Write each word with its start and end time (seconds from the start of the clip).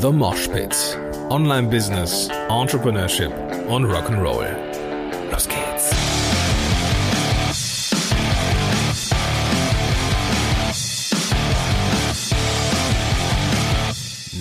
The 0.00 0.10
Mosh 0.10 0.48
Pit. 0.48 0.74
Online 1.28 1.68
Business, 1.68 2.28
Entrepreneurship 2.48 3.30
und 3.68 3.84
Rock'n'Roll. 3.84 4.46
Los 5.30 5.46
geht's. 5.46 5.90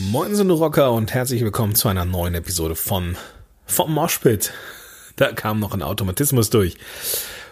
Moin 0.10 0.34
sind 0.34 0.50
Rocker 0.50 0.94
und 0.94 1.14
herzlich 1.14 1.44
willkommen 1.44 1.76
zu 1.76 1.90
einer 1.90 2.06
neuen 2.06 2.36
Episode 2.36 2.76
von 2.76 3.18
vom 3.66 3.94
Moshpit. 3.94 4.54
Da 5.18 5.34
kam 5.34 5.60
noch 5.60 5.74
ein 5.74 5.82
Automatismus 5.82 6.50
durch. 6.50 6.78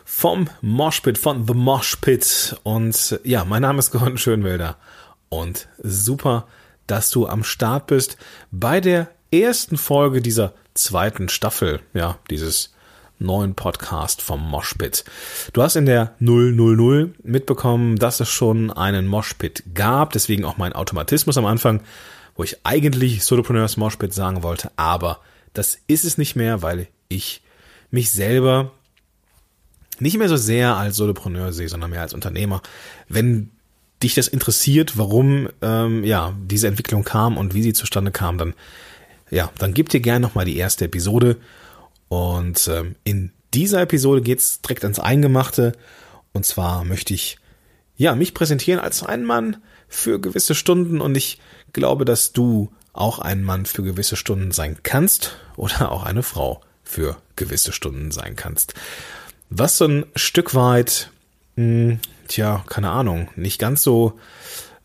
Vom 0.06 0.50
Moshpit, 0.62 1.18
von 1.18 1.46
The 1.46 1.54
Moshpit. 1.54 2.56
Und 2.64 3.20
ja, 3.26 3.44
mein 3.44 3.64
Name 3.64 3.80
ist 3.80 3.92
Gordon 3.92 4.18
Schönwälder. 4.18 4.78
Und 5.28 5.68
super, 5.84 6.48
dass 6.88 7.12
du 7.12 7.28
am 7.28 7.44
Start 7.44 7.88
bist 7.88 8.18
bei 8.52 8.82
der 8.82 9.10
ersten 9.32 9.78
Folge 9.78 10.22
dieser 10.22 10.54
zweiten 10.74 11.30
Staffel, 11.30 11.82
ja, 11.94 12.18
dieses 12.30 12.74
neuen 13.20 13.56
Podcast 13.56 14.22
vom 14.22 14.42
Moshpit. 14.48 15.04
Du 15.54 15.62
hast 15.62 15.76
in 15.76 15.86
der 15.86 16.14
000 16.20 17.14
mitbekommen, 17.24 17.96
dass 17.98 18.20
es 18.20 18.30
schon 18.30 18.72
einen 18.72 19.08
Moshpit 19.08 19.64
gab, 19.74 20.14
deswegen 20.14 20.46
auch 20.46 20.58
mein 20.58 20.74
Automatismus 20.74 21.38
am 21.38 21.46
Anfang, 21.46 21.82
wo 22.36 22.44
ich 22.44 22.58
eigentlich 22.64 23.24
Solopreneurs 23.24 23.78
Moshpit 23.78 24.14
sagen 24.14 24.44
wollte, 24.44 24.72
aber 24.76 25.20
das 25.54 25.80
ist 25.88 26.06
es 26.06 26.18
nicht 26.18 26.36
mehr, 26.36 26.62
weil 26.62 26.88
ich 27.10 27.42
mich 27.90 28.12
selber 28.12 28.72
nicht 30.00 30.18
mehr 30.18 30.30
so 30.30 30.38
sehr 30.38 30.76
als 30.76 30.98
Solopreneur 30.98 31.52
sehe, 31.52 31.70
sondern 31.70 31.90
mehr 31.90 32.02
als 32.02 32.14
Unternehmer. 32.14 32.62
Wenn 33.10 33.52
dich 34.04 34.16
das 34.16 34.28
interessiert, 34.28 34.98
warum 34.98 35.50
ähm, 35.62 36.04
ja 36.04 36.36
diese 36.40 36.68
Entwicklung 36.68 37.04
kam 37.04 37.38
und 37.38 37.54
wie 37.54 37.64
sie 37.64 37.74
zustande 37.74 38.12
kam, 38.12 38.38
dann 38.38 38.54
ja, 39.30 39.52
dann 39.58 39.74
gib 39.74 39.90
dir 39.90 40.00
gerne 40.00 40.22
nochmal 40.22 40.46
die 40.46 40.58
erste 40.58 40.86
Episode. 40.86 41.38
Und 42.08 42.68
ähm, 42.68 42.96
in 43.04 43.32
dieser 43.54 43.82
Episode 43.82 44.22
geht's 44.22 44.62
direkt 44.62 44.84
ans 44.84 45.00
Eingemachte. 45.00 45.74
Und 46.32 46.46
zwar 46.46 46.86
möchte 46.86 47.14
ich 47.14 47.38
ja 47.98 48.16
mich 48.16 48.34
präsentieren 48.34 48.80
als 48.80 49.04
ein 49.04 49.26
Mann 49.26 49.58
für 49.88 50.20
gewisse 50.20 50.56
Stunden 50.56 51.02
und 51.02 51.16
ich 51.16 51.40
glaube, 51.74 52.06
dass 52.06 52.32
du 52.34 52.72
auch 52.94 53.20
ein 53.20 53.44
Mann 53.44 53.66
für 53.66 53.84
gewisse 53.84 54.16
Stunden 54.16 54.52
sein 54.52 54.78
kannst 54.84 55.38
oder 55.56 55.92
auch 55.92 56.04
eine 56.04 56.24
Frau 56.24 56.62
für 56.84 57.18
gewisse 57.36 57.72
Stunden 57.72 58.12
sein 58.12 58.36
kannst. 58.36 58.74
Was 59.50 59.78
so 59.78 59.86
ein 59.86 60.06
Stück 60.16 60.56
weit, 60.56 61.12
mh, 61.56 61.64
hm, 61.64 62.00
tja, 62.28 62.64
keine 62.68 62.92
Ahnung, 62.92 63.30
nicht 63.36 63.60
ganz 63.60 63.84
so 63.84 64.20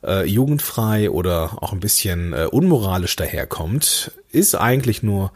äh, 0.05 0.27
jugendfrei 0.27 1.11
oder 1.11 1.62
auch 1.62 1.73
ein 1.73 1.81
bisschen 1.81 2.33
äh, 2.33 2.47
unmoralisch 2.51 3.17
daherkommt, 3.17 4.12
ist 4.31 4.55
eigentlich 4.55 5.03
nur 5.03 5.33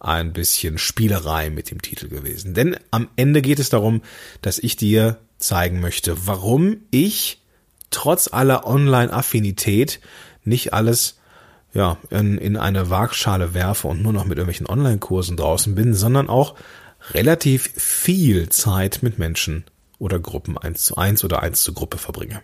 ein 0.00 0.32
bisschen 0.32 0.78
Spielerei 0.78 1.50
mit 1.50 1.70
dem 1.70 1.82
Titel 1.82 2.08
gewesen. 2.08 2.54
Denn 2.54 2.76
am 2.90 3.08
Ende 3.16 3.42
geht 3.42 3.58
es 3.58 3.68
darum, 3.68 4.02
dass 4.42 4.58
ich 4.58 4.76
dir 4.76 5.18
zeigen 5.38 5.80
möchte, 5.80 6.26
warum 6.26 6.78
ich 6.90 7.40
trotz 7.90 8.32
aller 8.32 8.66
Online-Affinität 8.66 10.00
nicht 10.44 10.72
alles 10.72 11.18
ja, 11.74 11.98
in, 12.10 12.38
in 12.38 12.56
eine 12.56 12.90
Waagschale 12.90 13.54
werfe 13.54 13.88
und 13.88 14.02
nur 14.02 14.12
noch 14.12 14.24
mit 14.24 14.38
irgendwelchen 14.38 14.66
Online-Kursen 14.66 15.36
draußen 15.36 15.74
bin, 15.74 15.94
sondern 15.94 16.28
auch 16.28 16.54
relativ 17.12 17.70
viel 17.76 18.48
Zeit 18.48 19.00
mit 19.02 19.18
Menschen 19.18 19.64
oder 19.98 20.18
Gruppen 20.18 20.58
eins 20.58 20.84
zu 20.84 20.96
eins 20.96 21.24
oder 21.24 21.42
eins 21.42 21.62
zu 21.62 21.72
Gruppe 21.72 21.98
verbringe. 21.98 22.40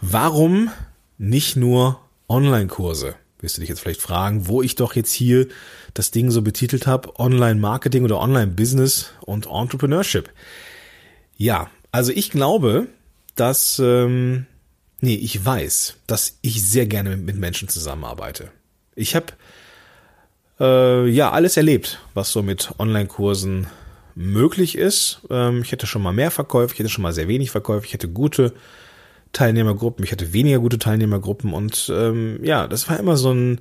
Warum 0.00 0.70
nicht 1.18 1.56
nur 1.56 2.00
Online-Kurse? 2.28 3.16
Wirst 3.40 3.56
du 3.56 3.60
dich 3.60 3.68
jetzt 3.68 3.80
vielleicht 3.80 4.02
fragen, 4.02 4.48
wo 4.48 4.62
ich 4.62 4.74
doch 4.74 4.96
jetzt 4.96 5.12
hier 5.12 5.46
das 5.94 6.10
Ding 6.10 6.30
so 6.30 6.42
betitelt 6.42 6.86
habe, 6.86 7.18
Online-Marketing 7.18 8.04
oder 8.04 8.18
Online-Business 8.18 9.12
und 9.20 9.46
Entrepreneurship. 9.46 10.30
Ja, 11.36 11.70
also 11.92 12.10
ich 12.12 12.30
glaube, 12.30 12.88
dass, 13.36 13.78
ähm, 13.78 14.46
nee, 15.00 15.14
ich 15.14 15.44
weiß, 15.44 15.96
dass 16.06 16.38
ich 16.42 16.62
sehr 16.62 16.86
gerne 16.86 17.16
mit 17.16 17.36
Menschen 17.36 17.68
zusammenarbeite. 17.68 18.50
Ich 18.96 19.14
habe 19.14 19.26
äh, 20.58 21.08
ja 21.08 21.30
alles 21.30 21.56
erlebt, 21.56 22.00
was 22.14 22.32
so 22.32 22.42
mit 22.42 22.72
Online-Kursen 22.78 23.68
möglich 24.18 24.76
ist. 24.76 25.20
Ähm, 25.30 25.62
ich 25.62 25.72
hätte 25.72 25.86
schon 25.86 26.02
mal 26.02 26.12
mehr 26.12 26.30
Verkäufe, 26.30 26.74
ich 26.74 26.80
hätte 26.80 26.88
schon 26.88 27.02
mal 27.02 27.12
sehr 27.12 27.28
wenig 27.28 27.50
Verkäufe, 27.50 27.86
ich 27.86 27.92
hätte 27.92 28.08
gute 28.08 28.52
Teilnehmergruppen, 29.32 30.04
ich 30.04 30.10
hatte 30.10 30.32
weniger 30.32 30.58
gute 30.58 30.78
Teilnehmergruppen 30.78 31.52
und 31.52 31.90
ähm, 31.94 32.42
ja, 32.42 32.66
das 32.66 32.90
war 32.90 32.98
immer 32.98 33.16
so 33.16 33.32
ein, 33.32 33.60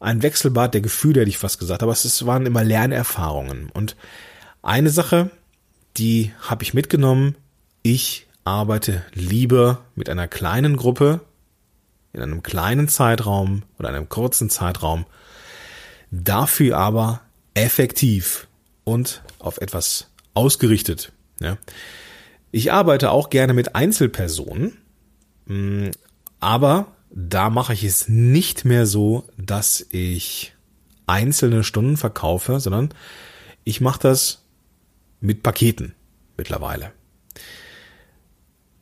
ein 0.00 0.22
Wechselbad 0.22 0.72
der 0.72 0.80
Gefühle, 0.80 1.20
hätte 1.20 1.28
ich 1.28 1.38
fast 1.38 1.58
gesagt, 1.58 1.82
aber 1.82 1.92
es 1.92 2.26
waren 2.26 2.46
immer 2.46 2.64
Lernerfahrungen. 2.64 3.70
Und 3.74 3.96
eine 4.62 4.90
Sache, 4.90 5.30
die 5.98 6.32
habe 6.40 6.62
ich 6.62 6.72
mitgenommen, 6.72 7.36
ich 7.82 8.26
arbeite 8.44 9.04
lieber 9.12 9.82
mit 9.94 10.08
einer 10.08 10.28
kleinen 10.28 10.76
Gruppe 10.76 11.20
in 12.14 12.22
einem 12.22 12.42
kleinen 12.42 12.88
Zeitraum 12.88 13.64
oder 13.78 13.90
einem 13.90 14.08
kurzen 14.08 14.48
Zeitraum, 14.48 15.04
dafür 16.10 16.78
aber 16.78 17.20
effektiv 17.52 18.46
und 18.84 19.22
auf 19.46 19.58
etwas 19.58 20.10
ausgerichtet. 20.34 21.12
Ja. 21.40 21.58
Ich 22.50 22.72
arbeite 22.72 23.10
auch 23.10 23.30
gerne 23.30 23.54
mit 23.54 23.74
Einzelpersonen, 23.74 24.78
mm, 25.46 25.88
aber 26.40 26.92
da 27.10 27.50
mache 27.50 27.72
ich 27.72 27.84
es 27.84 28.08
nicht 28.08 28.64
mehr 28.64 28.86
so, 28.86 29.28
dass 29.38 29.86
ich 29.90 30.54
einzelne 31.06 31.64
Stunden 31.64 31.96
verkaufe, 31.96 32.60
sondern 32.60 32.90
ich 33.64 33.80
mache 33.80 34.00
das 34.00 34.44
mit 35.20 35.42
Paketen 35.42 35.94
mittlerweile. 36.36 36.92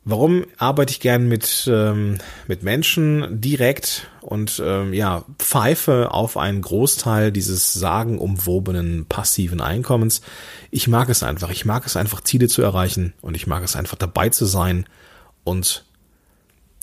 Warum 0.07 0.45
arbeite 0.59 0.91
ich 0.91 0.99
gern 0.99 1.27
mit, 1.27 1.67
ähm, 1.67 2.19
mit 2.47 2.61
Menschen 2.61 3.41
direkt 3.41 4.07
und 4.21 4.61
ähm, 4.63 4.93
ja, 4.93 5.25
pfeife 5.39 6.11
auf 6.11 6.37
einen 6.37 6.61
Großteil 6.61 7.31
dieses 7.31 7.73
sagenumwobenen 7.73 9.07
passiven 9.07 9.61
Einkommens? 9.61 10.21
Ich 10.69 10.87
mag 10.87 11.09
es 11.09 11.23
einfach. 11.23 11.49
Ich 11.49 11.65
mag 11.65 11.87
es 11.87 11.97
einfach, 11.97 12.21
Ziele 12.21 12.47
zu 12.47 12.61
erreichen 12.61 13.13
und 13.21 13.35
ich 13.35 13.47
mag 13.47 13.63
es 13.63 13.75
einfach 13.75 13.97
dabei 13.97 14.29
zu 14.29 14.45
sein 14.45 14.85
und 15.43 15.85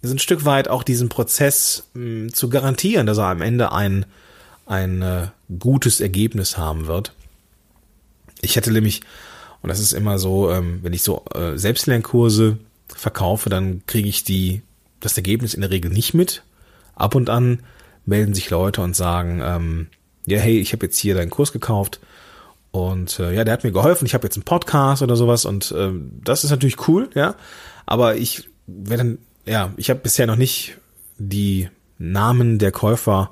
ein 0.02 0.18
Stück 0.18 0.44
weit 0.44 0.66
auch 0.66 0.82
diesen 0.82 1.08
Prozess 1.08 1.90
mh, 1.94 2.02
hm, 2.02 2.34
zu 2.34 2.48
garantieren, 2.48 3.06
dass 3.06 3.18
er 3.18 3.26
am 3.26 3.40
Ende 3.40 3.70
ein, 3.70 4.04
ein 4.66 5.00
äh, 5.00 5.28
gutes 5.60 6.00
Ergebnis 6.00 6.58
haben 6.58 6.88
wird. 6.88 7.12
Ich 8.40 8.56
hätte 8.56 8.72
nämlich, 8.72 9.02
und 9.62 9.68
das 9.68 9.78
ist 9.78 9.92
immer 9.92 10.18
so, 10.18 10.50
ähm, 10.50 10.80
wenn 10.82 10.92
ich 10.92 11.04
so 11.04 11.24
äh, 11.32 11.56
Selbstlernkurse 11.56 12.58
verkaufe, 12.94 13.50
dann 13.50 13.82
kriege 13.86 14.08
ich 14.08 14.24
die, 14.24 14.62
das 15.00 15.16
Ergebnis 15.16 15.54
in 15.54 15.60
der 15.60 15.70
Regel 15.70 15.90
nicht 15.90 16.14
mit. 16.14 16.42
Ab 16.94 17.14
und 17.14 17.30
an 17.30 17.60
melden 18.04 18.34
sich 18.34 18.50
Leute 18.50 18.80
und 18.80 18.94
sagen, 18.96 19.40
ähm, 19.42 19.86
ja, 20.26 20.38
hey, 20.38 20.58
ich 20.58 20.72
habe 20.72 20.86
jetzt 20.86 20.98
hier 20.98 21.14
deinen 21.14 21.30
Kurs 21.30 21.52
gekauft 21.52 22.00
und 22.70 23.18
äh, 23.18 23.34
ja, 23.34 23.44
der 23.44 23.52
hat 23.52 23.64
mir 23.64 23.72
geholfen, 23.72 24.06
ich 24.06 24.14
habe 24.14 24.26
jetzt 24.26 24.36
einen 24.36 24.44
Podcast 24.44 25.02
oder 25.02 25.16
sowas 25.16 25.44
und 25.44 25.72
äh, 25.72 25.90
das 26.24 26.44
ist 26.44 26.50
natürlich 26.50 26.88
cool, 26.88 27.10
ja. 27.14 27.34
Aber 27.86 28.16
ich 28.16 28.48
werde 28.66 29.04
dann, 29.04 29.18
ja, 29.44 29.72
ich 29.76 29.90
habe 29.90 30.00
bisher 30.00 30.26
noch 30.26 30.36
nicht 30.36 30.78
die 31.18 31.68
Namen 31.98 32.58
der 32.58 32.72
Käufer 32.72 33.30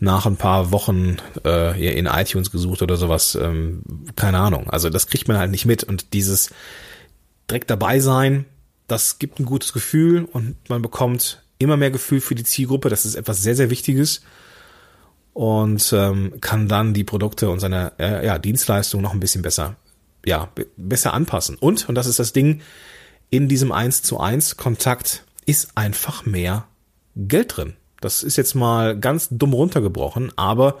nach 0.00 0.26
ein 0.26 0.36
paar 0.36 0.72
Wochen 0.72 1.18
äh, 1.44 1.98
in 1.98 2.06
iTunes 2.06 2.50
gesucht 2.50 2.82
oder 2.82 2.96
sowas. 2.96 3.34
Ähm, 3.34 3.82
keine 4.16 4.38
Ahnung. 4.38 4.70
Also 4.70 4.88
das 4.88 5.06
kriegt 5.06 5.28
man 5.28 5.38
halt 5.38 5.50
nicht 5.50 5.66
mit. 5.66 5.84
Und 5.84 6.14
dieses 6.14 6.50
direkt 7.50 7.70
dabei 7.70 8.00
sein, 8.00 8.46
das 8.90 9.18
gibt 9.18 9.38
ein 9.38 9.44
gutes 9.44 9.72
Gefühl 9.72 10.24
und 10.24 10.56
man 10.68 10.82
bekommt 10.82 11.42
immer 11.58 11.76
mehr 11.76 11.90
Gefühl 11.90 12.20
für 12.20 12.34
die 12.34 12.44
Zielgruppe. 12.44 12.88
Das 12.88 13.04
ist 13.04 13.14
etwas 13.14 13.42
sehr, 13.42 13.54
sehr 13.54 13.70
Wichtiges 13.70 14.22
und 15.32 15.92
ähm, 15.92 16.34
kann 16.40 16.68
dann 16.68 16.94
die 16.94 17.04
Produkte 17.04 17.50
und 17.50 17.60
seine 17.60 17.92
äh, 17.98 18.26
ja, 18.26 18.38
Dienstleistung 18.38 19.00
noch 19.02 19.12
ein 19.12 19.20
bisschen 19.20 19.42
besser, 19.42 19.76
ja, 20.24 20.48
besser 20.76 21.14
anpassen. 21.14 21.56
Und, 21.56 21.88
und 21.88 21.94
das 21.94 22.06
ist 22.06 22.18
das 22.18 22.32
Ding, 22.32 22.62
in 23.30 23.48
diesem 23.48 23.70
1 23.70 24.02
zu 24.02 24.18
1 24.18 24.56
Kontakt 24.56 25.24
ist 25.46 25.76
einfach 25.76 26.26
mehr 26.26 26.66
Geld 27.14 27.56
drin. 27.56 27.74
Das 28.00 28.22
ist 28.22 28.36
jetzt 28.36 28.54
mal 28.54 28.98
ganz 28.98 29.28
dumm 29.30 29.52
runtergebrochen, 29.52 30.32
aber 30.36 30.78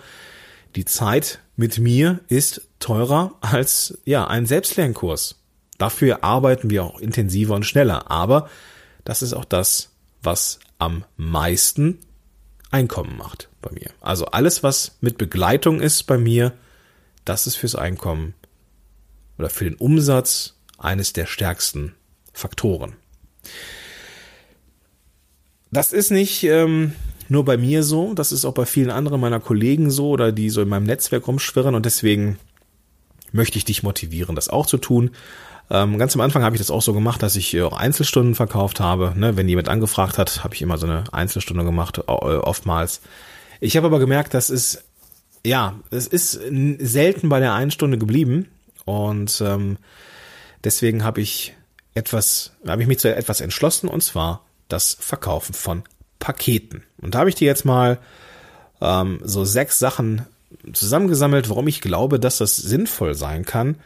die 0.74 0.84
Zeit 0.84 1.40
mit 1.56 1.78
mir 1.78 2.20
ist 2.28 2.62
teurer 2.78 3.34
als 3.40 3.98
ja 4.04 4.26
ein 4.26 4.46
Selbstlernkurs. 4.46 5.39
Dafür 5.80 6.22
arbeiten 6.22 6.68
wir 6.68 6.84
auch 6.84 7.00
intensiver 7.00 7.54
und 7.54 7.64
schneller. 7.64 8.10
Aber 8.10 8.50
das 9.04 9.22
ist 9.22 9.32
auch 9.32 9.46
das, 9.46 9.92
was 10.22 10.60
am 10.78 11.04
meisten 11.16 11.98
Einkommen 12.70 13.16
macht 13.16 13.48
bei 13.62 13.70
mir. 13.72 13.90
Also 14.02 14.26
alles, 14.26 14.62
was 14.62 14.98
mit 15.00 15.16
Begleitung 15.16 15.80
ist 15.80 16.02
bei 16.02 16.18
mir, 16.18 16.52
das 17.24 17.46
ist 17.46 17.56
fürs 17.56 17.76
Einkommen 17.76 18.34
oder 19.38 19.48
für 19.48 19.64
den 19.64 19.76
Umsatz 19.76 20.54
eines 20.76 21.14
der 21.14 21.24
stärksten 21.24 21.94
Faktoren. 22.34 22.92
Das 25.72 25.94
ist 25.94 26.10
nicht 26.10 26.42
ähm, 26.44 26.92
nur 27.28 27.46
bei 27.46 27.56
mir 27.56 27.84
so, 27.84 28.12
das 28.12 28.32
ist 28.32 28.44
auch 28.44 28.52
bei 28.52 28.66
vielen 28.66 28.90
anderen 28.90 29.18
meiner 29.18 29.40
Kollegen 29.40 29.90
so 29.90 30.10
oder 30.10 30.30
die 30.30 30.50
so 30.50 30.60
in 30.60 30.68
meinem 30.68 30.84
Netzwerk 30.84 31.26
rumschwirren 31.26 31.74
und 31.74 31.86
deswegen 31.86 32.38
möchte 33.32 33.56
ich 33.56 33.64
dich 33.64 33.82
motivieren, 33.82 34.34
das 34.34 34.50
auch 34.50 34.66
zu 34.66 34.76
tun. 34.76 35.12
Ähm, 35.70 35.98
ganz 35.98 36.14
am 36.14 36.20
Anfang 36.20 36.42
habe 36.42 36.56
ich 36.56 36.60
das 36.60 36.70
auch 36.70 36.82
so 36.82 36.92
gemacht, 36.92 37.22
dass 37.22 37.36
ich 37.36 37.60
auch 37.62 37.72
Einzelstunden 37.72 38.34
verkauft 38.34 38.80
habe. 38.80 39.12
Ne? 39.16 39.36
Wenn 39.36 39.48
jemand 39.48 39.68
angefragt 39.68 40.18
hat, 40.18 40.42
habe 40.42 40.54
ich 40.54 40.62
immer 40.62 40.78
so 40.78 40.86
eine 40.86 41.04
Einzelstunde 41.12 41.64
gemacht, 41.64 41.98
äh, 41.98 42.02
oftmals. 42.02 43.00
Ich 43.60 43.76
habe 43.76 43.86
aber 43.86 43.98
gemerkt, 43.98 44.34
dass 44.34 44.50
es 44.50 44.84
ja, 45.44 45.74
es 45.90 46.06
ist 46.06 46.32
selten 46.32 47.28
bei 47.28 47.40
der 47.40 47.54
einen 47.54 47.70
Stunde 47.70 47.98
geblieben 47.98 48.48
und 48.84 49.40
ähm, 49.40 49.78
deswegen 50.64 51.04
habe 51.04 51.20
ich 51.20 51.54
etwas, 51.94 52.52
habe 52.66 52.82
ich 52.82 52.88
mich 52.88 52.98
zu 52.98 53.14
etwas 53.14 53.40
entschlossen 53.40 53.88
und 53.88 54.02
zwar 54.02 54.44
das 54.68 54.96
Verkaufen 55.00 55.54
von 55.54 55.82
Paketen. 56.18 56.82
Und 57.00 57.14
da 57.14 57.20
habe 57.20 57.30
ich 57.30 57.34
dir 57.34 57.46
jetzt 57.46 57.64
mal 57.64 57.98
ähm, 58.80 59.20
so 59.22 59.44
sechs 59.44 59.78
Sachen 59.78 60.26
zusammengesammelt, 60.72 61.48
warum 61.48 61.68
ich 61.68 61.80
glaube, 61.80 62.20
dass 62.20 62.38
das 62.38 62.56
sinnvoll 62.56 63.14
sein 63.14 63.44
kann, 63.44 63.76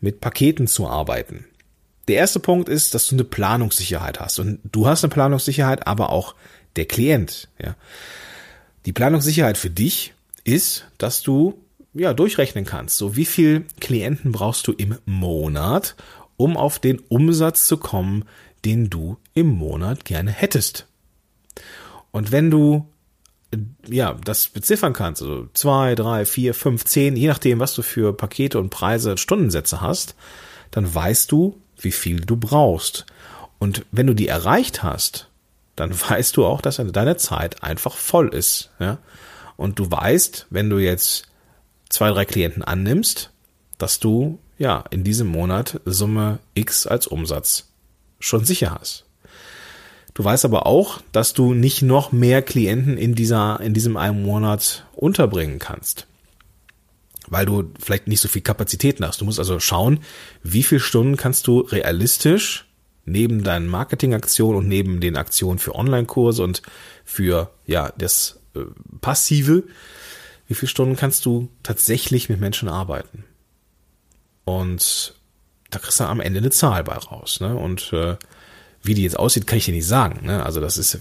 mit 0.00 0.20
Paketen 0.20 0.66
zu 0.66 0.86
arbeiten. 0.86 1.44
Der 2.08 2.16
erste 2.16 2.40
Punkt 2.40 2.68
ist, 2.68 2.94
dass 2.94 3.06
du 3.06 3.16
eine 3.16 3.24
Planungssicherheit 3.24 4.20
hast. 4.20 4.38
Und 4.38 4.60
du 4.64 4.86
hast 4.86 5.04
eine 5.04 5.12
Planungssicherheit, 5.12 5.86
aber 5.86 6.10
auch 6.10 6.34
der 6.76 6.86
Klient. 6.86 7.48
Ja. 7.62 7.76
Die 8.86 8.92
Planungssicherheit 8.92 9.58
für 9.58 9.70
dich 9.70 10.14
ist, 10.44 10.86
dass 10.96 11.22
du 11.22 11.62
ja 11.92 12.14
durchrechnen 12.14 12.64
kannst. 12.64 12.96
So 12.96 13.16
wie 13.16 13.26
viel 13.26 13.66
Klienten 13.80 14.32
brauchst 14.32 14.66
du 14.66 14.72
im 14.72 14.96
Monat, 15.04 15.96
um 16.36 16.56
auf 16.56 16.78
den 16.78 16.98
Umsatz 16.98 17.66
zu 17.66 17.76
kommen, 17.76 18.24
den 18.64 18.88
du 18.88 19.18
im 19.34 19.48
Monat 19.48 20.04
gerne 20.04 20.30
hättest. 20.30 20.86
Und 22.10 22.32
wenn 22.32 22.50
du 22.50 22.86
ja, 23.86 24.14
das 24.24 24.48
beziffern 24.48 24.92
kannst, 24.92 25.22
also 25.22 25.48
zwei, 25.54 25.94
drei, 25.94 26.24
vier, 26.24 26.54
fünf, 26.54 26.84
zehn, 26.84 27.16
je 27.16 27.28
nachdem, 27.28 27.60
was 27.60 27.74
du 27.74 27.82
für 27.82 28.12
Pakete 28.12 28.58
und 28.58 28.70
Preise, 28.70 29.16
Stundensätze 29.16 29.80
hast, 29.80 30.14
dann 30.70 30.92
weißt 30.94 31.32
du, 31.32 31.60
wie 31.78 31.92
viel 31.92 32.20
du 32.20 32.36
brauchst. 32.36 33.06
Und 33.58 33.86
wenn 33.90 34.06
du 34.06 34.14
die 34.14 34.28
erreicht 34.28 34.82
hast, 34.82 35.28
dann 35.76 35.98
weißt 36.08 36.36
du 36.36 36.44
auch, 36.44 36.60
dass 36.60 36.76
deine 36.76 37.16
Zeit 37.16 37.62
einfach 37.62 37.94
voll 37.96 38.28
ist, 38.28 38.70
ja. 38.78 38.98
Und 39.56 39.80
du 39.80 39.90
weißt, 39.90 40.46
wenn 40.50 40.70
du 40.70 40.78
jetzt 40.78 41.26
zwei, 41.88 42.10
drei 42.10 42.24
Klienten 42.24 42.62
annimmst, 42.62 43.32
dass 43.76 43.98
du, 43.98 44.38
ja, 44.56 44.84
in 44.90 45.02
diesem 45.02 45.26
Monat 45.26 45.80
Summe 45.84 46.38
X 46.54 46.86
als 46.86 47.08
Umsatz 47.08 47.68
schon 48.20 48.44
sicher 48.44 48.76
hast. 48.78 49.07
Du 50.14 50.24
weißt 50.24 50.44
aber 50.44 50.66
auch, 50.66 51.00
dass 51.12 51.34
du 51.34 51.54
nicht 51.54 51.82
noch 51.82 52.12
mehr 52.12 52.42
Klienten 52.42 52.96
in 52.96 53.14
dieser, 53.14 53.60
in 53.60 53.74
diesem 53.74 53.96
einen 53.96 54.22
Monat 54.22 54.86
unterbringen 54.94 55.58
kannst. 55.58 56.06
Weil 57.28 57.46
du 57.46 57.70
vielleicht 57.78 58.08
nicht 58.08 58.20
so 58.20 58.28
viel 58.28 58.42
Kapazitäten 58.42 59.06
hast. 59.06 59.20
Du 59.20 59.24
musst 59.24 59.38
also 59.38 59.60
schauen, 59.60 60.00
wie 60.42 60.62
viele 60.62 60.80
Stunden 60.80 61.16
kannst 61.16 61.46
du 61.46 61.60
realistisch 61.60 62.66
neben 63.04 63.44
deinen 63.44 63.68
Marketingaktionen 63.68 64.58
und 64.58 64.68
neben 64.68 65.00
den 65.00 65.16
Aktionen 65.16 65.58
für 65.58 65.74
Online-Kurse 65.74 66.42
und 66.42 66.62
für, 67.04 67.50
ja, 67.66 67.92
das 67.96 68.40
äh, 68.54 68.60
Passive, 69.00 69.64
wie 70.46 70.54
viele 70.54 70.68
Stunden 70.68 70.96
kannst 70.96 71.26
du 71.26 71.48
tatsächlich 71.62 72.28
mit 72.28 72.40
Menschen 72.40 72.68
arbeiten? 72.68 73.24
Und 74.44 75.14
da 75.70 75.78
kriegst 75.78 76.00
du 76.00 76.04
am 76.04 76.20
Ende 76.20 76.38
eine 76.38 76.50
Zahl 76.50 76.84
bei 76.84 76.94
raus. 76.94 77.40
Ne? 77.40 77.54
Und 77.54 77.92
äh, 77.92 78.16
wie 78.82 78.94
die 78.94 79.02
jetzt 79.02 79.18
aussieht, 79.18 79.46
kann 79.46 79.58
ich 79.58 79.64
dir 79.64 79.74
nicht 79.74 79.86
sagen. 79.86 80.26
Ne? 80.26 80.44
Also 80.44 80.60
das 80.60 80.78
ist 80.78 80.98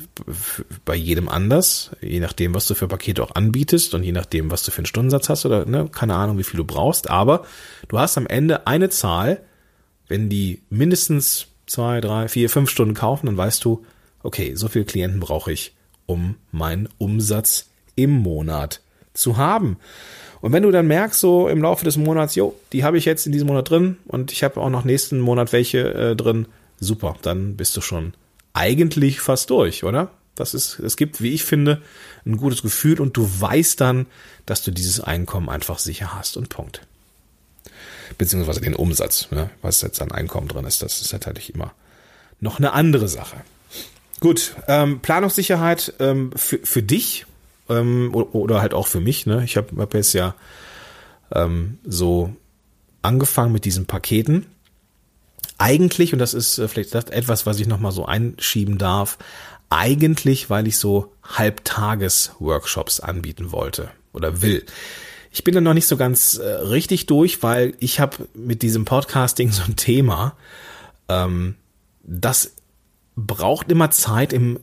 bei 0.84 0.96
jedem 0.96 1.30
anders, 1.30 1.92
je 2.02 2.20
nachdem, 2.20 2.54
was 2.54 2.68
du 2.68 2.74
für 2.74 2.88
Pakete 2.88 3.24
auch 3.24 3.36
anbietest 3.36 3.94
und 3.94 4.04
je 4.04 4.12
nachdem, 4.12 4.52
was 4.52 4.64
du 4.64 4.72
für 4.72 4.80
einen 4.80 4.88
Stundensatz 4.88 5.30
hast 5.30 5.46
oder 5.46 5.66
ne, 5.66 5.88
keine 5.92 6.16
Ahnung, 6.16 6.38
wie 6.38 6.44
viel 6.44 6.58
du 6.58 6.66
brauchst. 6.66 7.10
Aber 7.10 7.46
du 7.88 8.00
hast 8.00 8.18
am 8.18 8.28
Ende 8.28 8.68
eine 8.68 8.90
Zahl, 8.90 9.42
wenn 10.08 10.30
die 10.30 10.62
mindestens 10.70 11.48
zwei, 11.66 12.02
drei, 12.02 12.28
vier, 12.28 12.50
fünf 12.50 12.70
Stunden 12.70 12.94
kaufen, 12.94 13.28
dann 13.28 13.38
weißt 13.38 13.64
du, 13.64 13.86
okay, 14.24 14.56
so 14.56 14.68
viele 14.68 14.86
Klienten 14.86 15.20
brauche 15.20 15.52
ich, 15.52 15.76
um 16.06 16.36
meinen 16.52 16.90
Umsatz 16.98 17.70
im 17.96 18.12
Monat 18.12 18.82
zu 19.14 19.38
haben. 19.38 19.78
Und 20.42 20.54
wenn 20.54 20.64
du 20.64 20.72
dann 20.72 20.88
merkst, 20.88 21.20
so 21.20 21.48
im 21.48 21.62
Laufe 21.62 21.84
des 21.84 21.98
Monats, 21.98 22.36
jo, 22.36 22.56
die 22.72 22.84
habe 22.84 22.98
ich 22.98 23.06
jetzt 23.06 23.26
in 23.26 23.32
diesem 23.32 23.48
Monat 23.48 23.70
drin 23.70 23.98
und 24.08 24.32
ich 24.32 24.44
habe 24.44 24.60
auch 24.60 24.70
noch 24.70 24.86
nächsten 24.86 25.20
Monat 25.20 25.52
welche 25.52 25.94
äh, 25.94 26.16
drin, 26.16 26.48
super, 26.80 27.16
dann 27.22 27.56
bist 27.56 27.76
du 27.78 27.82
schon 27.82 28.14
eigentlich 28.54 29.20
fast 29.20 29.50
durch, 29.50 29.84
oder? 29.84 30.12
Das 30.36 30.54
ist, 30.54 30.80
es 30.80 30.98
gibt, 30.98 31.22
wie 31.22 31.34
ich 31.34 31.44
finde, 31.44 31.82
ein 32.26 32.38
gutes 32.38 32.62
Gefühl 32.62 33.02
und 33.02 33.18
du 33.18 33.28
weißt 33.40 33.82
dann, 33.82 34.06
dass 34.46 34.62
du 34.62 34.72
dieses 34.72 35.00
Einkommen 35.02 35.50
einfach 35.50 35.80
sicher 35.80 36.14
hast 36.14 36.38
und 36.38 36.50
Punkt. 36.50 36.82
Beziehungsweise 38.18 38.62
den 38.62 38.76
Umsatz, 38.76 39.32
ne? 39.32 39.50
was 39.62 39.82
jetzt 39.82 40.02
an 40.02 40.12
Einkommen 40.12 40.48
drin 40.48 40.66
ist, 40.66 40.82
das 40.82 41.02
ist 41.02 41.12
natürlich 41.12 41.54
immer 41.54 41.74
noch 42.40 42.60
eine 42.60 42.74
andere 42.74 43.08
Sache. 43.08 43.38
Gut, 44.20 44.56
ähm, 44.68 45.00
Planungssicherheit 45.00 45.94
ähm, 46.00 46.32
für, 46.36 46.60
für 46.60 46.84
dich 46.84 47.26
ähm, 47.70 48.14
oder 48.14 48.62
halt 48.62 48.74
auch 48.74 48.88
für 48.88 49.02
mich. 49.02 49.26
Ne? 49.26 49.44
Ich 49.44 49.58
habe 49.58 49.76
hab 49.78 49.94
jetzt 49.94 50.14
ja 50.14 50.36
ähm, 51.32 51.80
so 51.84 52.36
angefangen 53.02 53.54
mit 53.54 53.66
diesen 53.66 53.86
Paketen 53.86 54.46
eigentlich, 55.58 56.14
und 56.14 56.20
das 56.20 56.34
ist 56.34 56.58
äh, 56.58 56.68
vielleicht 56.68 56.94
etwas, 56.94 57.46
was 57.46 57.60
ich 57.60 57.68
nochmal 57.68 57.92
so 57.92 58.06
einschieben 58.06 58.78
darf, 58.78 59.18
eigentlich, 59.70 60.50
weil 60.50 60.68
ich 60.68 60.78
so 60.78 61.14
Halbtages-Workshops 61.24 63.00
anbieten 63.00 63.52
wollte 63.52 63.90
oder 64.14 64.42
will. 64.42 64.66
Ich 65.32 65.44
bin 65.44 65.54
da 65.54 65.62
noch 65.62 65.74
nicht 65.74 65.88
so 65.88 65.98
ganz 65.98 66.36
äh, 66.36 66.48
richtig 66.48 67.06
durch, 67.06 67.44
weil 67.44 67.74
ich 67.80 68.00
habe 68.00 68.28
mit 68.34 68.62
diesem 68.62 68.86
Podcasting 68.86 69.52
so 69.52 69.64
ein 69.64 69.76
Thema, 69.76 70.36
ähm, 71.10 71.56
das 72.04 72.54
braucht 73.16 73.72
immer 73.72 73.92
Zeit 73.92 74.32
im, 74.32 74.60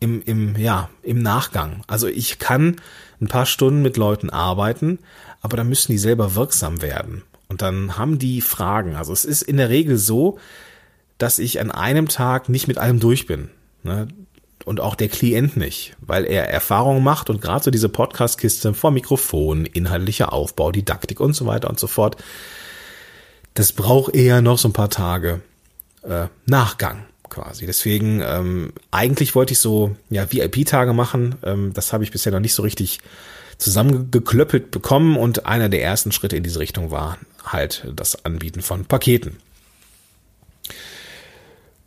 im, 0.00 0.22
im, 0.22 0.56
ja, 0.56 0.88
im 1.02 1.20
Nachgang. 1.20 1.82
Also 1.86 2.06
ich 2.06 2.38
kann 2.38 2.76
ein 3.20 3.28
paar 3.28 3.46
Stunden 3.46 3.82
mit 3.82 3.96
Leuten 3.96 4.30
arbeiten, 4.30 5.00
aber 5.40 5.56
da 5.56 5.64
müssen 5.64 5.92
die 5.92 5.98
selber 5.98 6.34
wirksam 6.34 6.82
werden. 6.82 7.22
Und 7.48 7.62
dann 7.62 7.96
haben 7.96 8.18
die 8.18 8.40
Fragen. 8.40 8.96
Also 8.96 9.12
es 9.12 9.24
ist 9.24 9.42
in 9.42 9.56
der 9.56 9.68
Regel 9.68 9.98
so, 9.98 10.38
dass 11.18 11.38
ich 11.38 11.60
an 11.60 11.70
einem 11.70 12.08
Tag 12.08 12.48
nicht 12.48 12.68
mit 12.68 12.78
allem 12.78 13.00
durch 13.00 13.26
bin. 13.26 13.50
Ne? 13.82 14.08
Und 14.64 14.80
auch 14.80 14.96
der 14.96 15.08
Klient 15.08 15.56
nicht, 15.56 15.96
weil 16.00 16.24
er 16.24 16.48
Erfahrungen 16.48 17.04
macht 17.04 17.30
und 17.30 17.40
gerade 17.40 17.62
so 17.62 17.70
diese 17.70 17.88
Podcast-Kiste 17.88 18.74
vor 18.74 18.90
Mikrofon, 18.90 19.64
inhaltlicher 19.64 20.32
Aufbau, 20.32 20.72
Didaktik 20.72 21.20
und 21.20 21.34
so 21.34 21.46
weiter 21.46 21.70
und 21.70 21.78
so 21.78 21.86
fort, 21.86 22.16
das 23.54 23.72
braucht 23.72 24.14
eher 24.14 24.42
noch 24.42 24.58
so 24.58 24.68
ein 24.68 24.72
paar 24.72 24.90
Tage 24.90 25.40
äh, 26.02 26.26
Nachgang 26.46 27.06
quasi. 27.28 27.66
Deswegen, 27.66 28.20
ähm, 28.24 28.72
eigentlich 28.90 29.34
wollte 29.34 29.52
ich 29.52 29.60
so 29.60 29.94
ja 30.10 30.30
VIP-Tage 30.30 30.92
machen. 30.92 31.36
Ähm, 31.42 31.72
das 31.72 31.92
habe 31.92 32.04
ich 32.04 32.10
bisher 32.10 32.32
noch 32.32 32.40
nicht 32.40 32.54
so 32.54 32.62
richtig 32.62 33.00
zusammengeklöppelt 33.58 34.70
bekommen 34.70 35.16
und 35.16 35.46
einer 35.46 35.68
der 35.68 35.82
ersten 35.82 36.12
Schritte 36.12 36.36
in 36.36 36.42
diese 36.42 36.58
Richtung 36.58 36.90
war 36.90 37.18
halt 37.44 37.86
das 37.94 38.24
Anbieten 38.24 38.60
von 38.60 38.84
Paketen. 38.84 39.38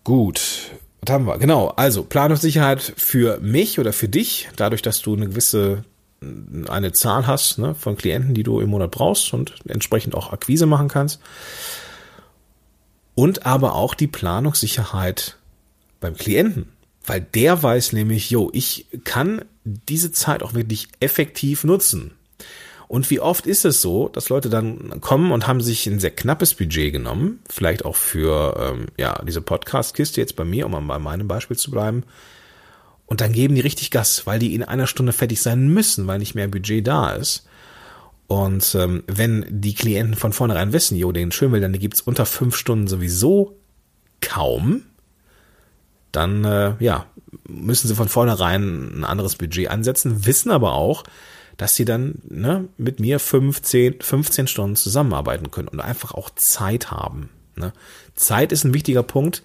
Gut, 0.04 0.72
was 1.02 1.14
haben 1.14 1.26
wir? 1.26 1.38
Genau, 1.38 1.68
also 1.70 2.04
Planungssicherheit 2.04 2.82
für 2.82 3.40
mich 3.40 3.80
oder 3.80 3.94
für 3.94 4.10
dich, 4.10 4.50
dadurch, 4.56 4.82
dass 4.82 5.02
du 5.02 5.16
eine 5.16 5.28
gewisse 5.28 5.84
eine 6.68 6.92
Zahl 6.92 7.28
hast 7.28 7.60
ne, 7.60 7.76
von 7.76 7.96
Klienten, 7.96 8.34
die 8.34 8.44
du 8.44 8.60
im 8.60 8.70
Monat 8.70 8.92
brauchst 8.92 9.34
und 9.34 9.54
entsprechend 9.68 10.16
auch 10.16 10.34
Akquise 10.34 10.66
machen 10.66 10.90
kannst. 10.90 11.22
Und 13.16 13.46
aber 13.46 13.76
auch 13.76 13.94
die 13.94 14.08
Planungssicherheit 14.08 15.38
beim 16.00 16.16
Klienten. 16.16 16.70
Weil 17.06 17.22
der 17.22 17.64
weiß 17.64 17.94
nämlich, 17.94 18.30
jo, 18.30 18.50
ich 18.54 18.88
kann 19.04 19.44
diese 19.88 20.12
Zeit 20.12 20.44
auch 20.44 20.54
wirklich 20.54 20.88
effektiv 21.00 21.64
nutzen. 21.64 22.12
Und 22.88 23.10
wie 23.12 23.20
oft 23.20 23.46
ist 23.46 23.66
es 23.66 23.82
so, 23.82 24.10
dass 24.10 24.30
Leute 24.30 24.50
dann 24.50 25.00
kommen 25.00 25.32
und 25.32 25.46
haben 25.46 25.62
sich 25.62 25.86
ein 25.86 26.00
sehr 26.00 26.10
knappes 26.10 26.56
Budget 26.56 26.92
genommen, 26.92 27.40
vielleicht 27.48 27.86
auch 27.86 27.96
für 27.96 28.58
ähm, 28.60 28.88
ja 28.98 29.22
diese 29.24 29.42
Podcast-Kiste 29.42 30.20
jetzt 30.20 30.36
bei 30.36 30.44
mir, 30.44 30.66
um 30.66 30.88
bei 30.88 30.98
meinem 30.98 31.28
Beispiel 31.28 31.58
zu 31.58 31.70
bleiben, 31.70 32.04
und 33.06 33.22
dann 33.22 33.34
geben 33.34 33.56
die 33.56 33.62
richtig 33.62 33.90
Gas, 33.90 34.28
weil 34.28 34.38
die 34.38 34.54
in 34.54 34.62
einer 34.62 34.86
Stunde 34.86 35.14
fertig 35.14 35.42
sein 35.42 35.68
müssen, 35.68 36.06
weil 36.06 36.20
nicht 36.20 36.36
mehr 36.36 36.48
Budget 36.48 36.86
da 36.86 37.12
ist. 37.12 37.48
Und 38.28 38.76
ähm, 38.76 39.04
wenn 39.08 39.46
die 39.50 39.74
Klienten 39.74 40.16
von 40.16 40.32
vornherein 40.32 40.74
wissen, 40.74 40.96
jo, 40.96 41.12
den 41.12 41.32
Schönbildern, 41.32 41.74
die 41.74 41.80
gibt's 41.80 42.02
unter 42.02 42.28
fünf 42.28 42.56
Stunden 42.56 42.88
sowieso 42.88 43.58
kaum, 44.22 44.84
dann 46.12 46.46
äh, 46.46 46.76
ja, 46.80 47.08
müssen 47.48 47.88
sie 47.88 47.96
von 47.96 48.10
vornherein 48.10 49.00
ein 49.00 49.04
anderes 49.04 49.36
Budget 49.36 49.70
ansetzen, 49.70 50.26
wissen 50.26 50.52
aber 50.52 50.74
auch, 50.74 51.04
dass 51.58 51.76
sie 51.76 51.86
dann 51.86 52.22
ne, 52.30 52.68
mit 52.78 53.00
mir 53.00 53.20
15, 53.20 54.02
15 54.02 54.48
Stunden 54.48 54.76
zusammenarbeiten 54.76 55.52
können 55.52 55.68
und 55.68 55.82
einfach 55.82 56.14
auch 56.14 56.30
Zeit 56.32 56.92
haben. 56.92 57.30
Ne? 57.56 57.74
Zeit 58.16 58.52
ist 58.52 58.64
ein 58.64 58.74
wichtiger 58.74 59.04
Punkt, 59.04 59.44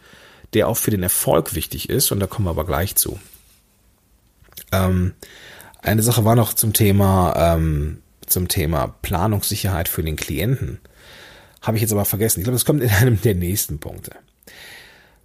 der 0.54 0.68
auch 0.68 0.76
für 0.76 0.92
den 0.92 1.02
Erfolg 1.02 1.54
wichtig 1.54 1.90
ist 1.90 2.12
und 2.12 2.20
da 2.20 2.26
kommen 2.26 2.46
wir 2.46 2.50
aber 2.50 2.66
gleich 2.66 2.94
zu. 2.94 3.18
Ähm, 4.70 5.14
eine 5.82 6.02
Sache 6.02 6.24
war 6.24 6.36
noch 6.36 6.54
zum 6.54 6.72
Thema, 6.72 7.34
ähm, 7.36 7.98
zum 8.26 8.48
Thema 8.48 8.94
Planungssicherheit 9.02 9.88
für 9.88 10.02
den 10.02 10.16
Klienten. 10.16 10.78
Habe 11.62 11.76
ich 11.76 11.82
jetzt 11.82 11.92
aber 11.92 12.04
vergessen. 12.04 12.40
Ich 12.40 12.44
glaube, 12.44 12.56
das 12.56 12.64
kommt 12.64 12.82
in 12.82 12.90
einem 12.90 13.20
der 13.20 13.34
nächsten 13.34 13.80
Punkte. 13.80 14.12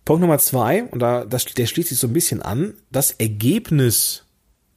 Punkt 0.09 0.21
Nummer 0.21 0.39
zwei, 0.39 0.85
und 0.85 1.01
da, 1.01 1.23
das, 1.23 1.45
der 1.45 1.67
schließt 1.67 1.89
sich 1.89 1.99
so 1.99 2.07
ein 2.07 2.13
bisschen 2.13 2.41
an, 2.41 2.73
das 2.91 3.11
Ergebnis 3.11 4.23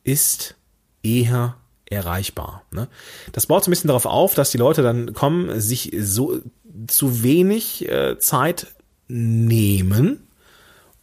ist 0.05 0.57
eher 1.03 1.57
erreichbar. 1.87 2.65
Ne? 2.71 2.87
Das 3.33 3.47
baut 3.47 3.65
so 3.65 3.71
ein 3.71 3.73
bisschen 3.73 3.89
darauf 3.89 4.05
auf, 4.05 4.35
dass 4.35 4.51
die 4.51 4.59
Leute 4.59 4.83
dann 4.83 5.15
kommen, 5.15 5.59
sich 5.59 5.91
so 5.99 6.39
zu 6.87 7.23
wenig 7.23 7.89
äh, 7.89 8.19
Zeit 8.19 8.67
nehmen, 9.09 10.29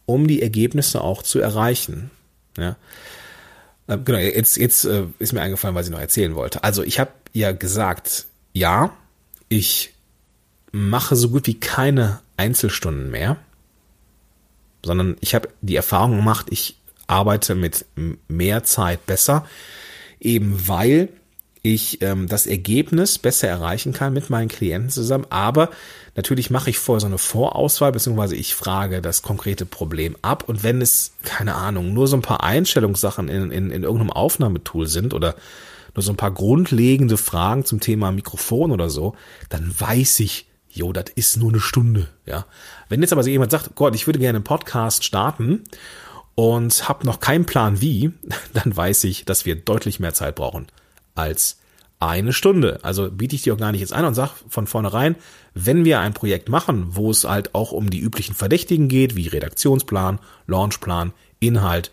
um 0.06 0.28
die 0.28 0.42
Ergebnisse 0.42 1.00
auch 1.00 1.24
zu 1.24 1.40
erreichen. 1.40 2.12
Ja? 2.56 2.76
Äh, 3.88 3.98
genau, 3.98 4.18
jetzt, 4.18 4.58
jetzt 4.58 4.84
äh, 4.84 5.06
ist 5.18 5.32
mir 5.32 5.42
eingefallen, 5.42 5.74
was 5.74 5.86
ich 5.86 5.92
noch 5.92 5.98
erzählen 5.98 6.36
wollte. 6.36 6.62
Also 6.62 6.84
ich 6.84 7.00
habe 7.00 7.10
ja 7.32 7.50
gesagt, 7.50 8.26
ja, 8.52 8.96
ich 9.48 9.92
mache 10.70 11.16
so 11.16 11.30
gut 11.30 11.48
wie 11.48 11.58
keine 11.58 12.20
Einzelstunden 12.36 13.10
mehr, 13.10 13.36
sondern 14.84 15.16
ich 15.20 15.34
habe 15.34 15.48
die 15.60 15.76
Erfahrung 15.76 16.16
gemacht, 16.16 16.46
ich 16.50 16.76
arbeite 17.06 17.54
mit 17.54 17.84
mehr 18.28 18.64
Zeit 18.64 19.06
besser, 19.06 19.44
eben 20.20 20.68
weil 20.68 21.08
ich 21.62 22.00
ähm, 22.00 22.26
das 22.26 22.46
Ergebnis 22.46 23.18
besser 23.18 23.48
erreichen 23.48 23.92
kann 23.92 24.14
mit 24.14 24.30
meinen 24.30 24.48
Klienten 24.48 24.90
zusammen. 24.90 25.26
Aber 25.28 25.70
natürlich 26.16 26.50
mache 26.50 26.70
ich 26.70 26.78
vorher 26.78 27.00
so 27.00 27.06
eine 27.06 27.18
Vorauswahl, 27.18 27.92
beziehungsweise 27.92 28.34
ich 28.34 28.54
frage 28.54 29.02
das 29.02 29.22
konkrete 29.22 29.66
Problem 29.66 30.16
ab. 30.22 30.44
Und 30.46 30.62
wenn 30.62 30.80
es, 30.80 31.12
keine 31.22 31.56
Ahnung, 31.56 31.92
nur 31.92 32.08
so 32.08 32.16
ein 32.16 32.22
paar 32.22 32.42
Einstellungssachen 32.42 33.28
in, 33.28 33.50
in, 33.50 33.70
in 33.70 33.82
irgendeinem 33.82 34.10
Aufnahmetool 34.10 34.86
sind 34.86 35.12
oder 35.12 35.34
nur 35.94 36.02
so 36.02 36.12
ein 36.12 36.16
paar 36.16 36.30
grundlegende 36.30 37.16
Fragen 37.16 37.64
zum 37.64 37.80
Thema 37.80 38.10
Mikrofon 38.10 38.70
oder 38.70 38.88
so, 38.88 39.14
dann 39.50 39.74
weiß 39.78 40.20
ich, 40.20 40.46
jo, 40.70 40.92
das 40.92 41.06
ist 41.14 41.36
nur 41.36 41.50
eine 41.50 41.60
Stunde, 41.60 42.08
ja. 42.26 42.46
Wenn 42.88 43.02
jetzt 43.02 43.12
aber 43.12 43.26
jemand 43.26 43.50
sagt, 43.50 43.74
Gott, 43.74 43.94
ich 43.94 44.06
würde 44.06 44.18
gerne 44.18 44.36
einen 44.36 44.44
Podcast 44.44 45.04
starten 45.04 45.64
und 46.34 46.88
habe 46.88 47.06
noch 47.06 47.20
keinen 47.20 47.46
Plan 47.46 47.80
wie, 47.80 48.12
dann 48.52 48.76
weiß 48.76 49.04
ich, 49.04 49.24
dass 49.24 49.44
wir 49.44 49.56
deutlich 49.56 50.00
mehr 50.00 50.14
Zeit 50.14 50.36
brauchen 50.36 50.66
als 51.14 51.58
eine 51.98 52.32
Stunde. 52.32 52.80
Also 52.82 53.10
biete 53.10 53.36
ich 53.36 53.42
dir 53.42 53.54
auch 53.54 53.58
gar 53.58 53.72
nicht 53.72 53.82
jetzt 53.82 53.92
ein 53.92 54.04
und 54.06 54.14
sag 54.14 54.32
von 54.48 54.66
vornherein, 54.66 55.16
wenn 55.54 55.84
wir 55.84 56.00
ein 56.00 56.14
Projekt 56.14 56.48
machen, 56.48 56.86
wo 56.90 57.10
es 57.10 57.24
halt 57.24 57.54
auch 57.54 57.72
um 57.72 57.90
die 57.90 58.00
üblichen 58.00 58.34
Verdächtigen 58.34 58.88
geht, 58.88 59.16
wie 59.16 59.28
Redaktionsplan, 59.28 60.18
Launchplan, 60.46 61.12
Inhalt, 61.40 61.90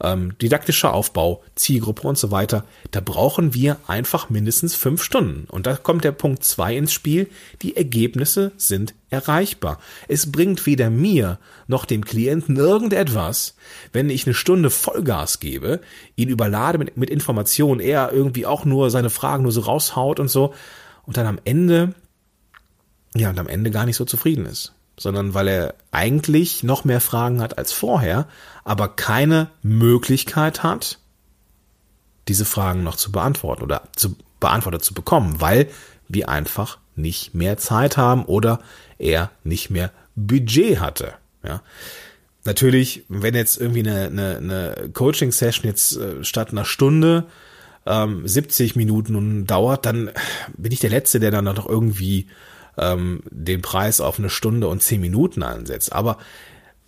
ähm, 0.00 0.36
didaktischer 0.38 0.92
Aufbau, 0.94 1.42
Zielgruppe 1.54 2.06
und 2.06 2.16
so 2.16 2.30
weiter, 2.30 2.64
da 2.90 3.00
brauchen 3.00 3.54
wir 3.54 3.78
einfach 3.86 4.30
mindestens 4.30 4.74
fünf 4.74 5.02
Stunden. 5.02 5.46
Und 5.50 5.66
da 5.66 5.76
kommt 5.76 6.04
der 6.04 6.12
Punkt 6.12 6.44
zwei 6.44 6.76
ins 6.76 6.92
Spiel. 6.92 7.28
Die 7.62 7.76
Ergebnisse 7.76 8.52
sind 8.56 8.94
erreichbar. 9.10 9.78
Es 10.06 10.30
bringt 10.30 10.66
weder 10.66 10.90
mir 10.90 11.38
noch 11.66 11.84
dem 11.84 12.04
Klienten 12.04 12.56
irgendetwas, 12.56 13.56
wenn 13.92 14.10
ich 14.10 14.26
eine 14.26 14.34
Stunde 14.34 14.70
Vollgas 14.70 15.40
gebe, 15.40 15.80
ihn 16.16 16.28
überlade 16.28 16.78
mit, 16.78 16.96
mit 16.96 17.10
Informationen, 17.10 17.80
er 17.80 18.12
irgendwie 18.12 18.46
auch 18.46 18.64
nur 18.64 18.90
seine 18.90 19.10
Fragen 19.10 19.42
nur 19.42 19.52
so 19.52 19.62
raushaut 19.62 20.20
und 20.20 20.28
so 20.28 20.54
und 21.06 21.16
dann 21.16 21.26
am 21.26 21.38
Ende, 21.44 21.94
ja, 23.14 23.30
und 23.30 23.38
am 23.38 23.48
Ende 23.48 23.70
gar 23.70 23.86
nicht 23.86 23.96
so 23.96 24.04
zufrieden 24.04 24.46
ist 24.46 24.74
sondern 24.98 25.32
weil 25.34 25.48
er 25.48 25.74
eigentlich 25.90 26.62
noch 26.62 26.84
mehr 26.84 27.00
Fragen 27.00 27.40
hat 27.40 27.56
als 27.56 27.72
vorher, 27.72 28.26
aber 28.64 28.88
keine 28.88 29.48
Möglichkeit 29.62 30.62
hat, 30.62 30.98
diese 32.26 32.44
Fragen 32.44 32.82
noch 32.82 32.96
zu 32.96 33.10
beantworten 33.10 33.62
oder 33.62 33.82
zu 33.96 34.16
beantwortet 34.40 34.84
zu 34.84 34.94
bekommen, 34.94 35.40
weil 35.40 35.68
wir 36.08 36.28
einfach 36.28 36.78
nicht 36.94 37.34
mehr 37.34 37.56
Zeit 37.58 37.96
haben 37.96 38.24
oder 38.24 38.60
er 38.98 39.30
nicht 39.44 39.70
mehr 39.70 39.92
Budget 40.16 40.80
hatte. 40.80 41.14
Ja. 41.44 41.62
Natürlich, 42.44 43.04
wenn 43.08 43.34
jetzt 43.34 43.60
irgendwie 43.60 43.80
eine, 43.80 44.06
eine, 44.06 44.36
eine 44.36 44.90
Coaching-Session 44.92 45.66
jetzt 45.66 45.96
äh, 45.96 46.24
statt 46.24 46.50
einer 46.50 46.64
Stunde 46.64 47.26
ähm, 47.86 48.26
70 48.26 48.76
Minuten 48.76 49.46
dauert, 49.46 49.86
dann 49.86 50.10
bin 50.56 50.72
ich 50.72 50.80
der 50.80 50.90
Letzte, 50.90 51.20
der 51.20 51.30
dann 51.30 51.44
noch 51.44 51.68
irgendwie 51.68 52.26
ähm, 52.78 53.22
den 53.30 53.62
Preis 53.62 54.00
auf 54.00 54.18
eine 54.18 54.30
Stunde 54.30 54.68
und 54.68 54.82
zehn 54.82 55.00
Minuten 55.00 55.42
ansetzt. 55.42 55.92
Aber 55.92 56.18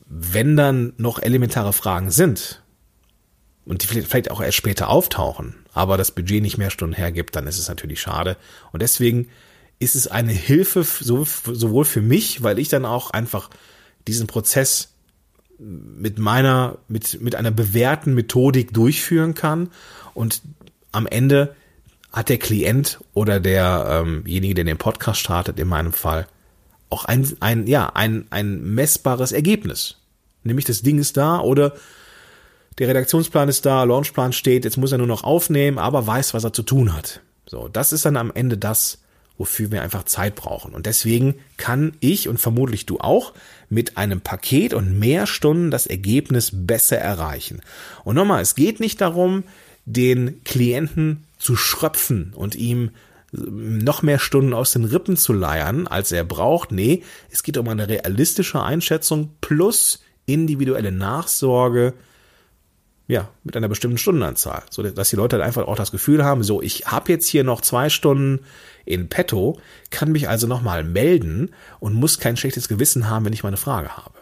wenn 0.07 0.57
dann 0.57 0.93
noch 0.97 1.21
elementare 1.21 1.73
Fragen 1.73 2.11
sind 2.11 2.63
und 3.65 3.83
die 3.83 3.87
vielleicht 3.87 4.31
auch 4.31 4.41
erst 4.41 4.57
später 4.57 4.89
auftauchen, 4.89 5.55
aber 5.73 5.97
das 5.97 6.11
Budget 6.11 6.43
nicht 6.43 6.59
mehr 6.59 6.71
Stunden 6.71 6.95
hergibt, 6.95 7.37
dann 7.37 7.47
ist 7.47 7.59
es 7.59 7.69
natürlich 7.69 8.01
schade. 8.01 8.37
Und 8.73 8.83
deswegen 8.83 9.29
ist 9.79 9.95
es 9.95 10.09
eine 10.09 10.33
Hilfe 10.33 10.83
sowohl 10.85 11.85
für 11.85 12.03
mich, 12.03 12.43
weil 12.43 12.59
ich 12.59 12.69
dann 12.69 12.85
auch 12.85 13.11
einfach 13.11 13.51
diesen 14.07 14.27
Prozess 14.27 14.95
mit 15.59 16.19
meiner, 16.19 16.79
mit, 16.89 17.21
mit 17.21 17.35
einer 17.35 17.51
bewährten 17.51 18.15
Methodik 18.15 18.73
durchführen 18.73 19.35
kann 19.35 19.71
und 20.15 20.43
am 20.93 21.07
Ende 21.07 21.55
hat 22.13 22.29
der 22.29 22.39
Klient 22.39 23.01
oder 23.15 23.41
derjenige, 23.41 24.49
ähm 24.49 24.55
der 24.55 24.65
den 24.65 24.79
Podcast 24.79 25.21
startet, 25.21 25.59
in 25.59 25.69
meinem 25.69 25.93
Fall, 25.93 26.27
auch 26.89 27.05
ein, 27.05 27.31
ein, 27.41 27.67
ja, 27.67 27.91
ein, 27.95 28.27
ein 28.31 28.61
messbares 28.75 29.33
Ergebnis. 29.33 29.97
Nämlich 30.43 30.65
das 30.65 30.83
Ding 30.83 30.99
ist 30.99 31.17
da 31.17 31.41
oder 31.41 31.75
der 32.79 32.89
Redaktionsplan 32.89 33.49
ist 33.49 33.67
da, 33.67 33.85
Launchplan 33.85 34.33
steht, 34.33 34.65
jetzt 34.65 34.77
muss 34.77 34.93
er 34.93 34.99
nur 34.99 35.07
noch 35.07 35.23
aufnehmen, 35.23 35.79
aber 35.79 36.07
weiß, 36.07 36.35
was 36.35 36.45
er 36.45 36.53
zu 36.53 36.63
tun 36.63 36.95
hat. 36.95 37.21
So, 37.47 37.69
das 37.69 37.93
ist 37.93 38.05
dann 38.05 38.17
am 38.17 38.33
Ende 38.33 38.57
das, 38.57 38.99
wofür 39.37 39.71
wir 39.71 39.83
einfach 39.83 40.05
Zeit 40.05 40.35
brauchen. 40.35 40.75
Und 40.75 40.87
deswegen 40.87 41.35
kann 41.57 41.93
ich 42.01 42.29
und 42.29 42.39
vermutlich 42.39 42.87
du 42.87 42.99
auch 42.99 43.35
mit 43.69 43.97
einem 43.97 44.21
Paket 44.21 44.73
und 44.73 44.99
mehr 44.99 45.27
Stunden 45.27 45.71
das 45.71 45.87
Ergebnis 45.87 46.51
besser 46.53 46.99
erreichen. 46.99 47.61
Und 48.05 48.17
nochmal, 48.17 48.43
es 48.43 48.55
geht 48.55 48.81
nicht 48.81 49.01
darum, 49.01 49.45
den 49.85 50.43
Klienten 50.45 51.27
zu 51.41 51.57
schröpfen 51.57 52.33
und 52.35 52.55
ihm 52.55 52.91
noch 53.33 54.03
mehr 54.03 54.19
Stunden 54.19 54.55
aus 54.55 54.73
den 54.73 54.85
Rippen 54.85 55.17
zu 55.17 55.33
leiern, 55.33 55.87
als 55.87 56.13
er 56.13 56.25
braucht. 56.25 56.73
Nee, 56.73 57.03
es 57.31 57.43
geht 57.43 57.57
um 57.59 57.69
eine 57.69 57.89
realistische 57.89 58.63
Einschätzung 58.63 59.35
plus 59.41 60.03
individuelle 60.27 60.93
Nachsorge, 60.93 61.95
ja, 63.07 63.29
mit 63.43 63.57
einer 63.57 63.69
bestimmten 63.69 63.99
Stundenanzahl, 63.99 64.63
so 64.71 64.83
dass 64.83 65.11
die 65.11 65.17
Leute 65.17 65.37
halt 65.37 65.45
einfach 65.45 65.67
auch 65.67 65.77
das 65.77 65.91
Gefühl 65.91 66.25
haben, 66.25 66.45
so, 66.45 66.63
ich 66.63 66.87
habe 66.87 67.11
jetzt 67.11 67.27
hier 67.27 67.43
noch 67.43 67.61
zwei 67.61 67.89
Stunden 67.89 68.41
in 68.85 69.09
petto, 69.09 69.59
kann 69.91 70.13
mich 70.13 70.29
also 70.29 70.47
nochmal 70.47 70.85
melden 70.85 71.51
und 71.81 71.95
muss 71.95 72.21
kein 72.21 72.37
schlechtes 72.37 72.69
Gewissen 72.69 73.09
haben, 73.09 73.25
wenn 73.25 73.33
ich 73.33 73.43
meine 73.43 73.57
Frage 73.57 73.97
habe. 73.97 74.15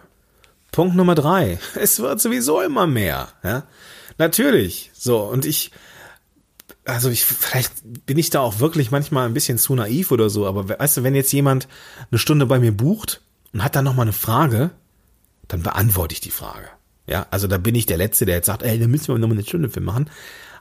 Punkt 0.73 0.97
Nummer 0.97 1.15
drei. 1.15 1.59
Es 1.75 2.01
wird 2.01 2.21
sowieso 2.21 2.61
immer 2.61 2.87
mehr. 2.87 3.29
Ja? 3.43 3.65
Natürlich. 4.17 4.91
So, 4.95 5.21
und 5.21 5.45
ich, 5.45 5.71
also 6.88 7.11
ich, 7.11 7.25
vielleicht 7.25 7.73
bin 8.07 8.16
ich 8.16 8.30
da 8.30 8.40
auch 8.40 8.61
wirklich 8.61 8.90
manchmal 8.90 9.26
ein 9.26 9.35
bisschen 9.35 9.59
zu 9.59 9.75
naiv 9.75 10.11
oder 10.11 10.30
so, 10.30 10.47
aber 10.47 10.68
weißt 10.68 10.97
du, 10.97 11.02
wenn 11.02 11.14
jetzt 11.14 11.33
jemand 11.33 11.68
eine 12.11 12.18
Stunde 12.18 12.47
bei 12.47 12.59
mir 12.59 12.73
bucht 12.73 13.21
und 13.52 13.62
hat 13.62 13.76
dann 13.76 13.85
nochmal 13.85 14.07
eine 14.07 14.14
Frage, 14.14 14.71
dann 15.49 15.62
beantworte 15.62 16.14
ich 16.14 16.21
die 16.21 16.30
Frage. 16.30 16.68
Ja, 17.07 17.26
also 17.30 17.47
da 17.47 17.59
bin 17.59 17.75
ich 17.75 17.87
der 17.87 17.99
Letzte, 17.99 18.26
der 18.26 18.37
jetzt 18.37 18.47
sagt, 18.47 18.62
ey, 18.62 18.78
da 18.78 18.87
müssen 18.87 19.09
wir 19.09 19.18
nochmal 19.18 19.37
eine 19.37 19.47
Stunde 19.47 19.68
für 19.68 19.80
machen. 19.80 20.11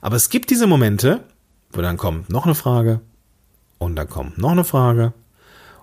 Aber 0.01 0.17
es 0.17 0.29
gibt 0.29 0.50
diese 0.50 0.67
Momente, 0.67 1.24
wo 1.72 1.81
dann 1.81 1.98
kommt 1.98 2.29
noch 2.29 2.46
eine 2.46 2.55
Frage 2.55 3.01
und 3.77 3.96
dann 3.96 4.10
kommt 4.10 4.38
noch 4.38 4.51
eine 4.51 4.63
Frage. 4.63 5.13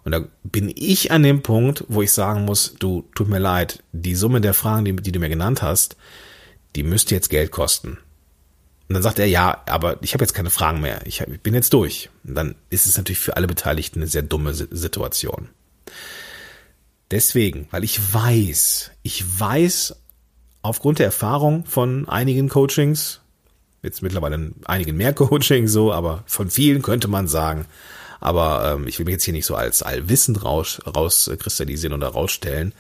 Und 0.04 0.12
da 0.12 0.26
bin 0.42 0.70
ich 0.74 1.10
an 1.10 1.22
dem 1.22 1.42
Punkt, 1.42 1.84
wo 1.88 2.02
ich 2.02 2.12
sagen 2.12 2.44
muss, 2.44 2.74
du, 2.78 3.08
tut 3.14 3.28
mir 3.28 3.38
leid, 3.38 3.82
die 3.92 4.14
Summe 4.14 4.42
der 4.42 4.52
Fragen, 4.52 4.84
die, 4.84 4.96
die 4.96 5.12
du 5.12 5.20
mir 5.20 5.30
genannt 5.30 5.62
hast, 5.62 5.96
die 6.76 6.82
müsste 6.82 7.14
jetzt 7.14 7.30
Geld 7.30 7.50
kosten. 7.50 7.98
Und 8.88 8.94
dann 8.94 9.02
sagt 9.02 9.18
er, 9.18 9.26
ja, 9.26 9.62
aber 9.66 10.02
ich 10.02 10.12
habe 10.12 10.24
jetzt 10.24 10.34
keine 10.34 10.50
Fragen 10.50 10.80
mehr. 10.80 11.00
Ich, 11.06 11.20
hab, 11.20 11.28
ich 11.28 11.40
bin 11.40 11.54
jetzt 11.54 11.72
durch. 11.72 12.10
Und 12.24 12.34
dann 12.34 12.54
ist 12.68 12.86
es 12.86 12.96
natürlich 12.96 13.18
für 13.18 13.36
alle 13.36 13.46
Beteiligten 13.46 14.00
eine 14.00 14.06
sehr 14.06 14.22
dumme 14.22 14.52
Situation. 14.54 15.48
Deswegen, 17.10 17.66
weil 17.70 17.84
ich 17.84 17.98
weiß, 18.12 18.90
ich 19.02 19.24
weiß 19.40 19.96
aufgrund 20.62 20.98
der 20.98 21.06
Erfahrung 21.06 21.64
von 21.64 22.08
einigen 22.08 22.48
Coachings, 22.48 23.20
jetzt 23.82 24.02
mittlerweile 24.02 24.52
einigen 24.64 24.96
mehr 24.96 25.12
Coachings 25.14 25.72
so, 25.72 25.92
aber 25.92 26.24
von 26.26 26.50
vielen 26.50 26.82
könnte 26.82 27.08
man 27.08 27.28
sagen, 27.28 27.66
aber 28.20 28.74
ähm, 28.74 28.86
ich 28.86 28.98
will 28.98 29.04
mich 29.04 29.14
jetzt 29.14 29.24
hier 29.24 29.34
nicht 29.34 29.46
so 29.46 29.54
als 29.54 29.82
allwissend 29.82 30.44
raus, 30.44 30.80
rauskristallisieren 30.86 31.94
oder 31.94 32.08
rausstellen. 32.08 32.72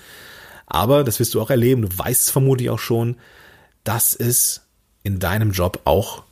Aber 0.66 1.04
das 1.04 1.20
wirst 1.20 1.34
du 1.34 1.42
auch 1.42 1.50
erleben, 1.50 1.82
du 1.82 1.98
weißt 1.98 2.22
es 2.22 2.30
vermutlich 2.30 2.70
auch 2.70 2.78
schon, 2.78 3.16
dass 3.84 4.14
es 4.14 4.63
in 5.04 5.20
deinem 5.20 5.52
Job 5.52 5.82
auch 5.84 6.24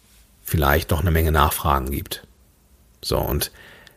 vielleicht 0.43 0.91
noch 0.91 1.01
eine 1.01 1.13
Menge 1.13 1.31
Nachfragen 1.31 1.91
gibt. 1.91 2.27
So, 3.01 3.19
und 3.19 3.53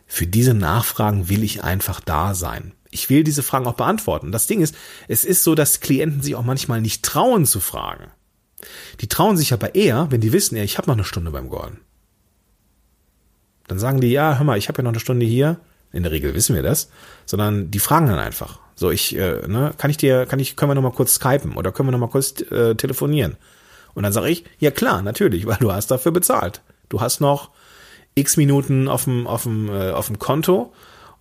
für 0.06 0.26
diese 0.26 0.54
Nachfragen 0.54 1.28
will 1.28 1.42
ich 1.42 1.64
einfach 1.64 2.00
da 2.00 2.34
sein. 2.34 2.72
Ich 2.90 3.10
will 3.10 3.24
diese 3.24 3.42
Fragen 3.42 3.66
auch 3.66 3.74
beantworten. 3.74 4.30
Das 4.30 4.46
Ding 4.46 4.60
ist, 4.60 4.76
es 5.08 5.24
ist 5.24 5.42
so, 5.42 5.54
dass 5.54 5.80
Klienten 5.80 6.22
sich 6.22 6.36
auch 6.36 6.44
manchmal 6.44 6.80
nicht 6.80 7.04
trauen 7.04 7.44
zu 7.44 7.58
fragen. 7.58 8.04
Die 9.00 9.08
trauen 9.08 9.36
sich 9.36 9.52
aber 9.52 9.74
eher, 9.74 10.10
wenn 10.10 10.20
die 10.20 10.32
wissen, 10.32 10.56
ja, 10.56 10.62
ich 10.62 10.78
habe 10.78 10.86
noch 10.86 10.94
eine 10.94 11.04
Stunde 11.04 11.30
beim 11.30 11.48
Gordon. 11.48 11.78
Dann 13.66 13.78
sagen 13.78 14.00
die, 14.00 14.10
ja, 14.10 14.36
hör 14.38 14.44
mal, 14.44 14.58
ich 14.58 14.68
habe 14.68 14.78
ja 14.78 14.84
noch 14.84 14.92
eine 14.92 15.00
Stunde 15.00 15.26
hier. 15.26 15.58
In 15.92 16.02
der 16.02 16.12
Regel 16.12 16.34
wissen 16.34 16.54
wir 16.54 16.62
das, 16.62 16.90
sondern 17.24 17.70
die 17.70 17.78
fragen 17.78 18.06
dann 18.06 18.18
einfach. 18.18 18.60
So, 18.74 18.90
ich, 18.90 19.16
äh, 19.16 19.46
ne, 19.46 19.72
kann 19.78 19.90
ich 19.90 19.96
dir, 19.96 20.26
kann 20.26 20.38
ich, 20.38 20.56
können 20.56 20.70
wir 20.70 20.74
noch 20.74 20.82
mal 20.82 20.92
kurz 20.92 21.14
skypen 21.14 21.56
oder 21.56 21.72
können 21.72 21.88
wir 21.88 21.92
noch 21.92 21.98
mal 21.98 22.08
kurz 22.08 22.40
äh, 22.50 22.74
telefonieren? 22.74 23.36
Und 23.96 24.02
dann 24.02 24.12
sage 24.12 24.28
ich, 24.28 24.44
ja 24.58 24.70
klar, 24.70 25.00
natürlich, 25.00 25.46
weil 25.46 25.56
du 25.56 25.72
hast 25.72 25.90
dafür 25.90 26.12
bezahlt. 26.12 26.60
Du 26.90 27.00
hast 27.00 27.20
noch 27.20 27.50
x 28.14 28.36
Minuten 28.36 28.88
auf 28.88 29.04
dem, 29.04 29.26
auf 29.26 29.44
dem, 29.44 29.70
äh, 29.70 29.90
auf 29.90 30.08
dem 30.08 30.18
Konto 30.18 30.74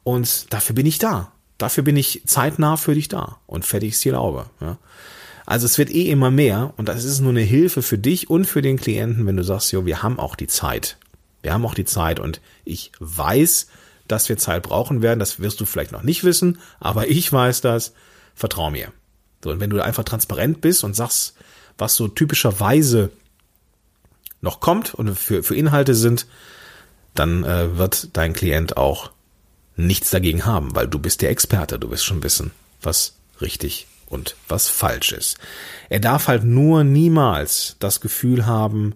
und 0.04 0.54
dafür 0.54 0.76
bin 0.76 0.86
ich 0.86 1.00
da. 1.00 1.32
Dafür 1.58 1.86
bin 1.86 1.96
ich 1.96 2.24
zeitnah 2.26 2.76
für 2.76 2.94
dich 2.94 3.08
da 3.08 3.38
und 3.48 3.66
fertig 3.66 3.92
ist 3.92 4.04
die 4.04 4.10
Laube. 4.10 4.48
Ja. 4.60 4.78
Also 5.46 5.66
es 5.66 5.78
wird 5.78 5.90
eh 5.90 6.10
immer 6.10 6.32
mehr 6.32 6.74
und 6.76 6.90
das 6.90 7.06
ist 7.06 7.22
nur 7.22 7.30
eine 7.30 7.42
Hilfe 7.42 7.82
für 7.82 7.98
dich 7.98 8.30
und 8.30 8.44
für 8.44 8.62
den 8.62 8.78
Klienten, 8.78 9.26
wenn 9.26 9.38
du 9.38 9.44
sagst, 9.46 9.72
jo, 9.72 9.86
wir 9.86 10.04
haben 10.04 10.20
auch 10.20 10.36
die 10.36 10.48
Zeit. 10.48 10.98
Wir 11.44 11.54
haben 11.54 11.66
auch 11.66 11.76
die 11.76 11.86
Zeit 11.86 12.20
und 12.20 12.42
ich 12.66 12.92
weiß, 13.00 13.68
dass 14.10 14.28
wir 14.28 14.38
Zeit 14.38 14.64
brauchen 14.64 15.02
werden. 15.02 15.20
Das 15.20 15.40
wirst 15.40 15.62
du 15.62 15.66
vielleicht 15.66 15.94
noch 15.94 16.04
nicht 16.04 16.26
wissen, 16.26 16.60
aber 16.82 17.08
ich 17.08 17.32
weiß 17.32 17.62
das. 17.62 17.94
Vertrau 18.34 18.70
mir. 18.70 18.92
So, 19.42 19.52
und 19.52 19.62
wenn 19.62 19.70
du 19.70 19.82
einfach 19.82 20.04
transparent 20.04 20.60
bist 20.60 20.84
und 20.84 20.94
sagst, 20.94 21.35
was 21.78 21.96
so 21.96 22.08
typischerweise 22.08 23.12
noch 24.42 24.60
kommt 24.60 24.94
und 24.94 25.16
für, 25.16 25.44
für 25.44 25.56
Inhalte 25.56 25.96
sind, 25.96 26.28
dann 27.14 27.44
äh, 27.44 27.78
wird 27.78 28.16
dein 28.16 28.34
Klient 28.34 28.78
auch 28.78 29.12
nichts 29.76 30.10
dagegen 30.10 30.46
haben, 30.46 30.76
weil 30.76 30.88
du 30.88 31.00
bist 31.00 31.22
der 31.22 31.32
Experte, 31.32 31.80
du 31.80 31.90
wirst 31.90 32.06
schon 32.06 32.24
wissen, 32.24 32.52
was 32.82 33.16
richtig 33.42 33.88
und 34.08 34.36
was 34.48 34.70
falsch 34.70 35.12
ist. 35.12 35.38
Er 35.90 36.00
darf 36.00 36.28
halt 36.28 36.44
nur 36.44 36.84
niemals 36.84 37.76
das 37.80 38.00
Gefühl 38.00 38.46
haben, 38.46 38.96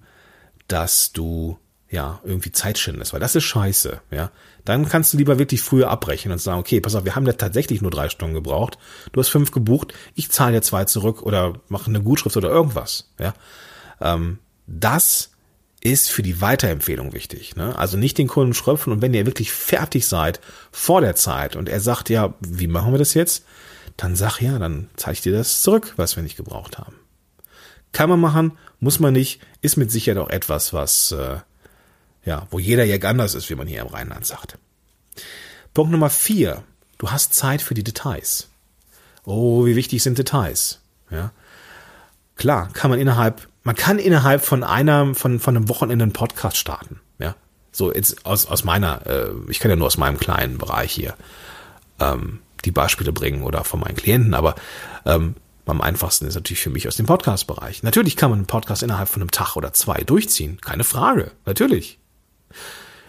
dass 0.67 1.12
du 1.12 1.57
ja, 1.89 2.19
irgendwie 2.24 2.51
Zeit 2.51 2.77
schindest, 2.77 3.13
weil 3.13 3.19
das 3.19 3.36
ist 3.36 3.46
scheiße, 3.46 4.01
ja. 4.12 4.31
Dann 4.63 4.88
kannst 4.88 5.13
du 5.13 5.17
lieber 5.17 5.39
wirklich 5.39 5.62
früher 5.62 5.89
abbrechen 5.89 6.31
und 6.31 6.39
sagen, 6.39 6.60
okay, 6.60 6.79
pass 6.81 6.93
auf, 6.96 7.05
wir 7.05 7.15
haben 7.15 7.25
ja 7.25 7.34
tatsächlich 7.34 7.81
nur 7.81 7.91
drei 7.91 8.10
Stunden 8.10 8.36
gebraucht, 8.36 8.77
du 9.12 9.19
hast 9.19 9.29
fünf 9.29 9.51
gebucht, 9.51 9.93
ich 10.13 10.29
zahle 10.29 10.53
dir 10.53 10.62
zwei 10.62 10.86
zurück 10.86 11.24
oder 11.24 11.55
mache 11.67 11.88
eine 11.88 12.01
Gutschrift 12.01 12.38
oder 12.38 12.50
irgendwas, 12.50 13.10
ja. 13.19 13.34
Ähm, 14.01 14.39
das 14.67 15.31
ist 15.81 16.12
für 16.12 16.24
die 16.24 16.41
Weiterempfehlung 16.41 17.13
wichtig. 17.13 17.55
Ne? 17.55 17.77
Also 17.77 17.98
nicht 17.98 18.17
den 18.17 18.27
Kunden 18.27 18.53
schröpfen 18.53 18.91
und 18.91 19.01
wenn 19.01 19.13
ihr 19.13 19.25
wirklich 19.25 19.51
fertig 19.51 20.08
seid 20.08 20.41
vor 20.72 21.01
der 21.01 21.15
Zeit 21.15 21.55
und 21.55 21.69
er 21.69 21.79
sagt, 21.79 22.10
ja, 22.10 22.34
wie 22.41 22.67
machen 22.67 22.91
wir 22.91 23.00
das 23.00 23.13
jetzt? 23.13 23.46
Dann 23.98 24.15
sag 24.15 24.41
ja, 24.41 24.60
dann 24.60 24.89
zahle 24.96 25.13
ich 25.13 25.22
dir 25.22 25.34
das 25.34 25.62
zurück, 25.62 25.93
was 25.96 26.15
wir 26.15 26.24
nicht 26.24 26.38
gebraucht 26.38 26.77
haben. 26.77 26.96
Kann 27.91 28.10
man 28.10 28.19
machen, 28.19 28.58
muss 28.79 29.00
man 29.00 29.13
nicht, 29.13 29.41
ist 29.62 29.77
mit 29.77 29.91
Sicherheit 29.91 30.22
auch 30.22 30.29
etwas, 30.29 30.74
was 30.74 31.12
äh, 31.12 31.38
ja, 32.25 32.47
wo 32.51 32.59
jeder 32.59 32.83
Jack 32.83 33.05
anders 33.05 33.35
ist, 33.35 33.49
wie 33.49 33.55
man 33.55 33.67
hier 33.67 33.81
im 33.81 33.88
Rheinland 33.88 34.25
sagt. 34.25 34.57
Punkt 35.73 35.91
Nummer 35.91 36.09
vier. 36.09 36.63
Du 36.97 37.11
hast 37.11 37.33
Zeit 37.33 37.61
für 37.61 37.73
die 37.73 37.83
Details. 37.83 38.49
Oh, 39.23 39.65
wie 39.65 39.75
wichtig 39.75 40.03
sind 40.03 40.17
Details? 40.17 40.79
Ja. 41.11 41.31
Klar, 42.35 42.69
kann 42.73 42.89
man 42.89 42.99
innerhalb, 42.99 43.47
man 43.63 43.75
kann 43.75 43.99
innerhalb 43.99 44.43
von 44.43 44.63
einer, 44.63 45.13
von, 45.15 45.39
von 45.39 45.55
einem 45.55 45.69
Wochenende 45.69 46.03
einen 46.03 46.13
Podcast 46.13 46.57
starten. 46.57 46.99
Ja. 47.19 47.35
So, 47.71 47.93
jetzt 47.93 48.25
aus, 48.25 48.45
aus 48.47 48.63
meiner, 48.63 49.05
äh, 49.05 49.29
ich 49.49 49.59
kann 49.59 49.69
ja 49.69 49.75
nur 49.75 49.88
aus 49.88 49.97
meinem 49.97 50.17
kleinen 50.17 50.57
Bereich 50.57 50.91
hier 50.91 51.15
ähm, 51.99 52.39
die 52.65 52.71
Beispiele 52.71 53.13
bringen 53.13 53.43
oder 53.43 53.63
von 53.63 53.79
meinen 53.79 53.95
Klienten, 53.95 54.33
aber 54.33 54.55
ähm, 55.05 55.35
am 55.65 55.81
einfachsten 55.81 56.25
ist 56.25 56.35
natürlich 56.35 56.61
für 56.61 56.71
mich 56.71 56.88
aus 56.88 56.95
dem 56.95 57.05
Podcast-Bereich. 57.05 57.83
Natürlich 57.83 58.15
kann 58.15 58.31
man 58.31 58.39
einen 58.39 58.47
Podcast 58.47 58.81
innerhalb 58.81 59.07
von 59.07 59.21
einem 59.21 59.31
Tag 59.31 59.55
oder 59.55 59.71
zwei 59.71 60.01
durchziehen. 60.01 60.59
Keine 60.61 60.83
Frage. 60.83 61.31
Natürlich. 61.45 61.99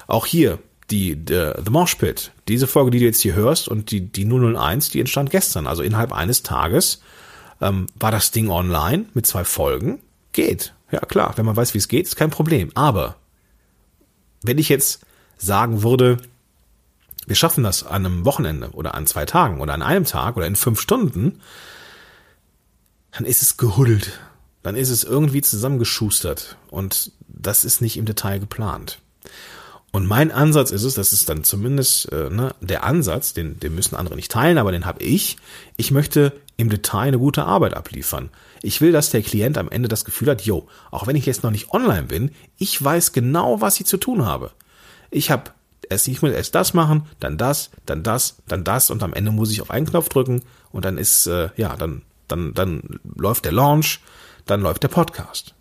Auch 0.07 0.27
hier, 0.27 0.59
die, 0.91 1.17
die 1.17 1.53
The 1.65 1.71
Mosh 1.71 1.95
Pit, 1.95 2.33
diese 2.49 2.67
Folge, 2.67 2.91
die 2.91 2.99
du 2.99 3.05
jetzt 3.05 3.21
hier 3.21 3.35
hörst 3.35 3.69
und 3.69 3.91
die, 3.91 4.01
die 4.01 4.25
001, 4.25 4.91
die 4.91 5.01
entstand 5.01 5.31
gestern. 5.31 5.67
Also 5.67 5.83
innerhalb 5.83 6.13
eines 6.13 6.43
Tages 6.43 7.03
ähm, 7.61 7.87
war 7.95 8.11
das 8.11 8.31
Ding 8.31 8.51
online 8.51 9.07
mit 9.15 9.27
zwei 9.27 9.45
Folgen. 9.45 10.01
Geht. 10.33 10.75
Ja, 10.91 11.01
klar. 11.01 11.33
Wenn 11.37 11.47
man 11.47 11.57
weiß, 11.57 11.75
wie 11.75 11.79
es 11.79 11.89
geht, 11.89 12.07
ist 12.07 12.17
kein 12.17 12.31
Problem. 12.31 12.71
Aber 12.75 13.17
wenn 14.43 14.59
ich 14.59 14.69
jetzt 14.69 15.01
sagen 15.37 15.83
würde, 15.83 16.19
wir 17.27 17.37
schaffen 17.37 17.65
das 17.65 17.85
an 17.85 18.07
einem 18.07 18.25
Wochenende 18.25 18.71
oder 18.71 18.95
an 18.95 19.07
zwei 19.07 19.25
Tagen 19.25 19.61
oder 19.61 19.75
an 19.75 19.83
einem 19.83 20.05
Tag 20.05 20.37
oder 20.37 20.47
in 20.47 20.57
fünf 20.57 20.81
Stunden, 20.81 21.41
dann 23.13 23.25
ist 23.25 23.43
es 23.43 23.57
gehuddelt. 23.57 24.19
Dann 24.63 24.77
ist 24.77 24.91
es 24.91 25.05
irgendwie 25.05 25.41
zusammengeschustert. 25.41 26.57
Und 26.71 27.13
das 27.29 27.65
ist 27.65 27.81
nicht 27.81 27.97
im 27.97 28.05
Detail 28.05 28.39
geplant. 28.39 29.01
Und 29.93 30.07
mein 30.07 30.31
Ansatz 30.31 30.71
ist 30.71 30.85
es, 30.85 30.95
das 30.95 31.13
ist 31.13 31.29
dann 31.29 31.43
zumindest 31.43 32.13
äh, 32.13 32.31
ne, 32.31 32.55
der 32.61 32.85
Ansatz, 32.85 33.33
den, 33.33 33.59
den 33.59 33.75
müssen 33.75 33.97
andere 33.97 34.15
nicht 34.15 34.31
teilen, 34.31 34.59
aber 34.59 34.71
den 34.71 34.87
habe 34.87 35.03
ich. 35.03 35.37
Ich 35.77 35.91
möchte 35.91 36.33
im 36.57 36.71
Detail 36.71 37.09
eine 37.09 37.19
gute 37.19 37.45
Arbeit 37.45 37.75
abliefern. 37.75 38.31
Ich 38.63 38.81
will, 38.81 38.93
dass 38.93 39.11
der 39.11 39.23
Klient 39.23 39.59
am 39.59 39.69
Ende 39.69 39.89
das 39.89 40.05
Gefühl 40.05 40.29
hat, 40.29 40.43
yo, 40.43 40.69
auch 40.93 41.07
wenn 41.07 41.17
ich 41.17 41.27
jetzt 41.27 41.43
noch 41.43 41.51
nicht 41.51 41.73
online 41.73 42.05
bin, 42.05 42.31
ich 42.57 42.83
weiß 42.83 43.13
genau, 43.13 43.61
was 43.61 43.81
ich 43.81 43.87
zu 43.87 43.97
tun 43.97 44.25
habe. 44.25 44.53
Ich 45.11 45.33
habe 45.33 45.51
erst, 45.89 46.07
ich 46.07 46.23
muss 46.23 46.31
erst 46.31 46.55
das 46.55 46.73
machen, 46.73 47.07
dann 47.19 47.37
das, 47.37 47.71
dann 47.85 48.05
das, 48.05 48.37
dann 48.47 48.63
das 48.63 48.91
und 48.91 49.03
am 49.03 49.13
Ende 49.13 49.33
muss 49.33 49.51
ich 49.51 49.61
auf 49.61 49.71
einen 49.71 49.87
Knopf 49.87 50.09
drücken 50.09 50.43
und 50.71 50.85
dann 50.85 50.99
ist, 50.99 51.27
äh, 51.27 51.49
ja, 51.57 51.77
dann, 51.77 52.03
dann, 52.29 52.55
dann 52.55 53.01
läuft 53.17 53.45
der 53.45 53.53
Launch, 53.53 54.01
dann 54.47 54.61
läuft 54.61 54.85
der 54.85 54.89
Podcast. 54.89 55.55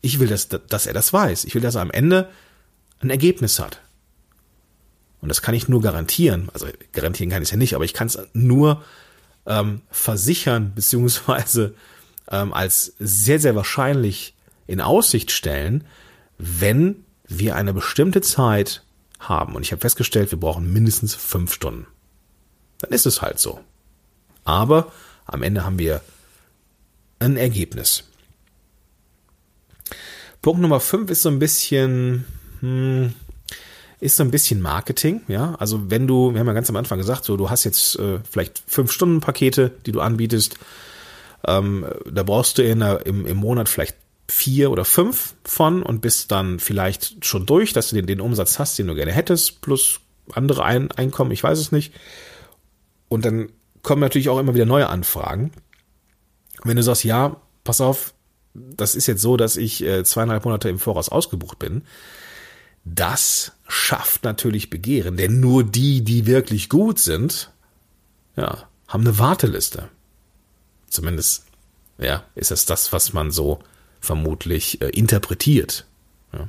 Ich 0.00 0.18
will, 0.18 0.28
dass, 0.28 0.48
dass 0.48 0.86
er 0.86 0.94
das 0.94 1.12
weiß. 1.12 1.44
Ich 1.44 1.54
will, 1.54 1.62
dass 1.62 1.76
er 1.76 1.82
am 1.82 1.90
Ende 1.90 2.28
ein 3.02 3.10
Ergebnis 3.10 3.58
hat. 3.58 3.80
Und 5.20 5.28
das 5.28 5.42
kann 5.42 5.54
ich 5.54 5.68
nur 5.68 5.82
garantieren. 5.82 6.48
Also 6.52 6.66
garantieren 6.92 7.30
kann 7.30 7.42
ich 7.42 7.48
es 7.48 7.52
ja 7.52 7.58
nicht, 7.58 7.74
aber 7.74 7.84
ich 7.84 7.94
kann 7.94 8.06
es 8.06 8.18
nur 8.32 8.82
ähm, 9.46 9.82
versichern, 9.90 10.72
beziehungsweise 10.74 11.74
ähm, 12.30 12.52
als 12.52 12.94
sehr, 12.98 13.38
sehr 13.38 13.54
wahrscheinlich 13.54 14.34
in 14.66 14.80
Aussicht 14.80 15.30
stellen, 15.30 15.84
wenn 16.38 17.04
wir 17.26 17.56
eine 17.56 17.74
bestimmte 17.74 18.20
Zeit 18.20 18.82
haben. 19.18 19.54
Und 19.54 19.62
ich 19.62 19.72
habe 19.72 19.80
festgestellt, 19.80 20.30
wir 20.30 20.40
brauchen 20.40 20.72
mindestens 20.72 21.14
fünf 21.14 21.52
Stunden. 21.52 21.86
Dann 22.78 22.92
ist 22.92 23.06
es 23.06 23.20
halt 23.20 23.38
so. 23.38 23.60
Aber 24.44 24.90
am 25.26 25.42
Ende 25.42 25.64
haben 25.64 25.78
wir 25.78 26.00
ein 27.18 27.36
Ergebnis. 27.36 28.04
Punkt 30.40 30.62
Nummer 30.62 30.80
fünf 30.80 31.10
ist 31.10 31.22
so 31.22 31.28
ein 31.28 31.38
bisschen, 31.38 32.24
hm, 32.60 33.14
ist 34.00 34.16
so 34.16 34.22
ein 34.22 34.30
bisschen 34.30 34.60
Marketing, 34.60 35.22
ja. 35.28 35.54
Also 35.58 35.90
wenn 35.90 36.06
du, 36.06 36.32
wir 36.32 36.40
haben 36.40 36.46
ja 36.46 36.52
ganz 36.52 36.70
am 36.70 36.76
Anfang 36.76 36.98
gesagt, 36.98 37.24
so 37.24 37.36
du 37.36 37.50
hast 37.50 37.64
jetzt 37.64 37.98
äh, 37.98 38.18
vielleicht 38.28 38.62
fünf 38.66 38.92
Stunden 38.92 39.20
Pakete, 39.20 39.72
die 39.84 39.92
du 39.92 40.00
anbietest, 40.00 40.56
ähm, 41.46 41.86
da 42.10 42.22
brauchst 42.22 42.58
du 42.58 42.62
in 42.62 42.80
im, 42.80 43.26
im 43.26 43.36
Monat 43.36 43.68
vielleicht 43.68 43.96
vier 44.28 44.70
oder 44.70 44.84
fünf 44.84 45.34
von 45.44 45.82
und 45.82 46.00
bist 46.00 46.30
dann 46.30 46.60
vielleicht 46.60 47.24
schon 47.26 47.46
durch, 47.46 47.72
dass 47.72 47.90
du 47.90 47.96
den, 47.96 48.06
den 48.06 48.20
Umsatz 48.20 48.58
hast, 48.58 48.78
den 48.78 48.86
du 48.86 48.94
gerne 48.94 49.12
hättest, 49.12 49.60
plus 49.60 50.00
andere 50.32 50.64
Ein 50.64 50.90
Einkommen, 50.92 51.32
ich 51.32 51.42
weiß 51.42 51.58
es 51.58 51.72
nicht. 51.72 51.92
Und 53.08 53.24
dann 53.24 53.50
kommen 53.82 54.00
natürlich 54.00 54.28
auch 54.28 54.38
immer 54.38 54.54
wieder 54.54 54.66
neue 54.66 54.88
Anfragen. 54.88 55.50
Wenn 56.62 56.76
du 56.76 56.82
sagst, 56.82 57.04
ja, 57.04 57.36
pass 57.64 57.80
auf, 57.80 58.14
das 58.54 58.94
ist 58.94 59.06
jetzt 59.06 59.22
so, 59.22 59.36
dass 59.36 59.56
ich 59.56 59.82
äh, 59.82 60.04
zweieinhalb 60.04 60.44
Monate 60.44 60.68
im 60.68 60.78
Voraus 60.78 61.08
ausgebucht 61.08 61.58
bin, 61.58 61.82
das 62.84 63.52
schafft 63.68 64.24
natürlich 64.24 64.70
Begehren, 64.70 65.16
denn 65.16 65.40
nur 65.40 65.64
die, 65.64 66.02
die 66.02 66.26
wirklich 66.26 66.68
gut 66.68 66.98
sind, 66.98 67.50
ja, 68.36 68.68
haben 68.88 69.06
eine 69.06 69.18
Warteliste. 69.18 69.88
Zumindest, 70.88 71.44
ja, 71.98 72.24
ist 72.34 72.50
es 72.50 72.66
das, 72.66 72.92
was 72.92 73.12
man 73.12 73.30
so 73.30 73.60
vermutlich 74.00 74.80
äh, 74.80 74.88
interpretiert. 74.88 75.86
Ja. 76.32 76.48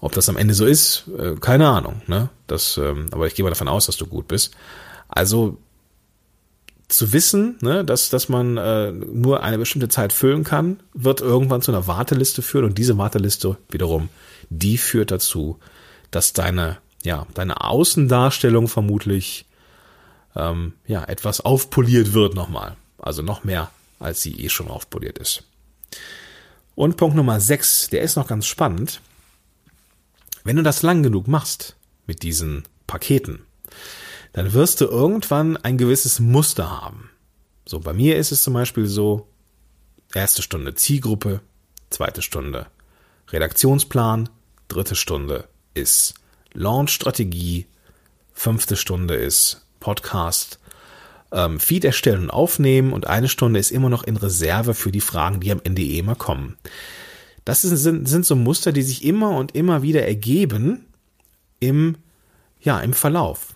Ob 0.00 0.12
das 0.12 0.28
am 0.28 0.36
Ende 0.36 0.54
so 0.54 0.66
ist, 0.66 1.04
äh, 1.18 1.34
keine 1.40 1.68
Ahnung. 1.68 2.02
Ne? 2.06 2.28
Das, 2.46 2.76
ähm, 2.76 3.08
aber 3.10 3.26
ich 3.26 3.34
gehe 3.34 3.42
mal 3.42 3.50
davon 3.50 3.68
aus, 3.68 3.86
dass 3.86 3.96
du 3.96 4.06
gut 4.06 4.28
bist. 4.28 4.54
Also 5.08 5.58
zu 6.88 7.12
wissen, 7.12 7.58
ne, 7.60 7.84
dass, 7.84 8.08
dass 8.08 8.28
man 8.28 8.56
äh, 8.56 8.92
nur 8.92 9.42
eine 9.42 9.58
bestimmte 9.58 9.88
Zeit 9.88 10.12
füllen 10.12 10.42
kann, 10.42 10.80
wird 10.94 11.20
irgendwann 11.20 11.60
zu 11.60 11.70
einer 11.70 11.86
Warteliste 11.86 12.40
führen 12.40 12.64
und 12.64 12.78
diese 12.78 12.96
Warteliste 12.96 13.58
wiederum, 13.68 14.08
die 14.50 14.78
führt 14.78 15.10
dazu, 15.10 15.58
dass 16.10 16.32
deine, 16.32 16.78
ja, 17.02 17.26
deine 17.34 17.62
Außendarstellung 17.62 18.68
vermutlich 18.68 19.46
ähm, 20.36 20.74
ja, 20.86 21.04
etwas 21.04 21.40
aufpoliert 21.40 22.12
wird 22.12 22.34
nochmal. 22.34 22.76
Also 22.98 23.22
noch 23.22 23.44
mehr, 23.44 23.70
als 23.98 24.22
sie 24.22 24.40
eh 24.40 24.48
schon 24.48 24.68
aufpoliert 24.68 25.18
ist. 25.18 25.44
Und 26.74 26.96
Punkt 26.96 27.16
Nummer 27.16 27.40
6, 27.40 27.88
der 27.90 28.02
ist 28.02 28.16
noch 28.16 28.28
ganz 28.28 28.46
spannend. 28.46 29.00
Wenn 30.44 30.56
du 30.56 30.62
das 30.62 30.82
lang 30.82 31.02
genug 31.02 31.26
machst 31.28 31.76
mit 32.06 32.22
diesen 32.22 32.64
Paketen, 32.86 33.40
dann 34.32 34.52
wirst 34.52 34.80
du 34.80 34.86
irgendwann 34.86 35.56
ein 35.56 35.78
gewisses 35.78 36.20
Muster 36.20 36.70
haben. 36.70 37.10
So, 37.66 37.80
bei 37.80 37.92
mir 37.92 38.16
ist 38.16 38.32
es 38.32 38.42
zum 38.42 38.54
Beispiel 38.54 38.86
so, 38.86 39.28
erste 40.14 40.42
Stunde 40.42 40.74
Zielgruppe, 40.74 41.40
zweite 41.90 42.22
Stunde 42.22 42.66
Redaktionsplan, 43.30 44.28
dritte 44.68 44.94
Stunde 44.94 45.48
ist 45.74 46.14
Launch-Strategie, 46.52 47.66
fünfte 48.32 48.76
Stunde 48.76 49.14
ist 49.14 49.66
Podcast, 49.80 50.58
ähm, 51.32 51.60
Feed 51.60 51.84
erstellen 51.84 52.24
und 52.24 52.30
aufnehmen 52.30 52.92
und 52.92 53.06
eine 53.06 53.28
Stunde 53.28 53.60
ist 53.60 53.70
immer 53.70 53.88
noch 53.88 54.04
in 54.04 54.16
Reserve 54.16 54.74
für 54.74 54.92
die 54.92 55.00
Fragen, 55.00 55.40
die 55.40 55.52
am 55.52 55.60
Ende 55.64 55.82
eh 55.82 55.98
immer 55.98 56.14
kommen. 56.14 56.56
Das 57.44 57.62
sind, 57.62 58.06
sind 58.06 58.26
so 58.26 58.36
Muster, 58.36 58.72
die 58.72 58.82
sich 58.82 59.04
immer 59.04 59.36
und 59.36 59.54
immer 59.54 59.82
wieder 59.82 60.06
ergeben 60.06 60.86
im, 61.60 61.96
ja, 62.60 62.80
im 62.80 62.92
Verlauf. 62.92 63.54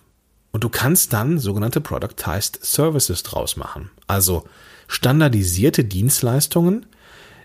Und 0.51 0.63
du 0.63 0.69
kannst 0.69 1.13
dann 1.13 1.39
sogenannte 1.39 1.81
Productized 1.81 2.63
Services 2.63 3.23
draus 3.23 3.55
machen. 3.55 3.89
Also 4.07 4.45
standardisierte 4.87 5.83
Dienstleistungen, 5.83 6.85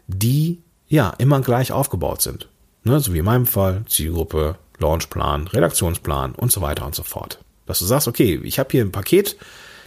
die 0.07 0.63
ja 0.89 1.11
immer 1.19 1.41
gleich 1.41 1.73
aufgebaut 1.73 2.23
sind. 2.23 2.49
Ne, 2.85 3.01
so 3.01 3.13
wie 3.13 3.19
in 3.19 3.25
meinem 3.25 3.47
Fall 3.47 3.85
Zielgruppe, 3.89 4.57
Launchplan, 4.79 5.49
Redaktionsplan 5.49 6.35
und 6.35 6.53
so 6.53 6.61
weiter 6.61 6.87
und 6.87 6.95
so 6.95 7.03
fort. 7.03 7.41
Dass 7.67 7.81
du 7.81 7.85
sagst, 7.85 8.09
okay, 8.09 8.41
ich 8.45 8.59
habe 8.59 8.71
hier 8.71 8.83
ein 8.83 8.93
Paket, 8.93 9.37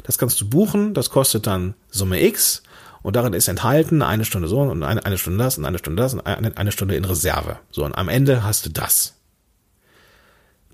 das 0.04 0.18
kannst 0.18 0.40
du 0.42 0.50
buchen, 0.50 0.94
das 0.94 1.10
kostet 1.10 1.48
dann 1.48 1.74
Summe 1.90 2.22
X 2.24 2.64
und 3.02 3.16
darin 3.16 3.34
ist 3.34 3.48
enthalten 3.48 4.02
eine 4.02 4.26
Stunde 4.26 4.48
so 4.48 4.60
und 4.60 4.84
eine, 4.84 5.06
eine 5.06 5.18
Stunde 5.18 5.44
das 5.44 5.58
und 5.58 5.66
eine 5.66 5.80
Stunde 5.80 6.02
das 6.02 6.14
und 6.14 6.22
eine, 6.22 6.56
eine 6.58 6.72
Stunde 6.72 6.96
in 6.96 7.06
Reserve. 7.06 7.60
So, 7.72 7.86
und 7.86 7.96
am 7.96 8.10
Ende 8.10 8.44
hast 8.44 8.66
du 8.66 8.70
das. 8.70 9.16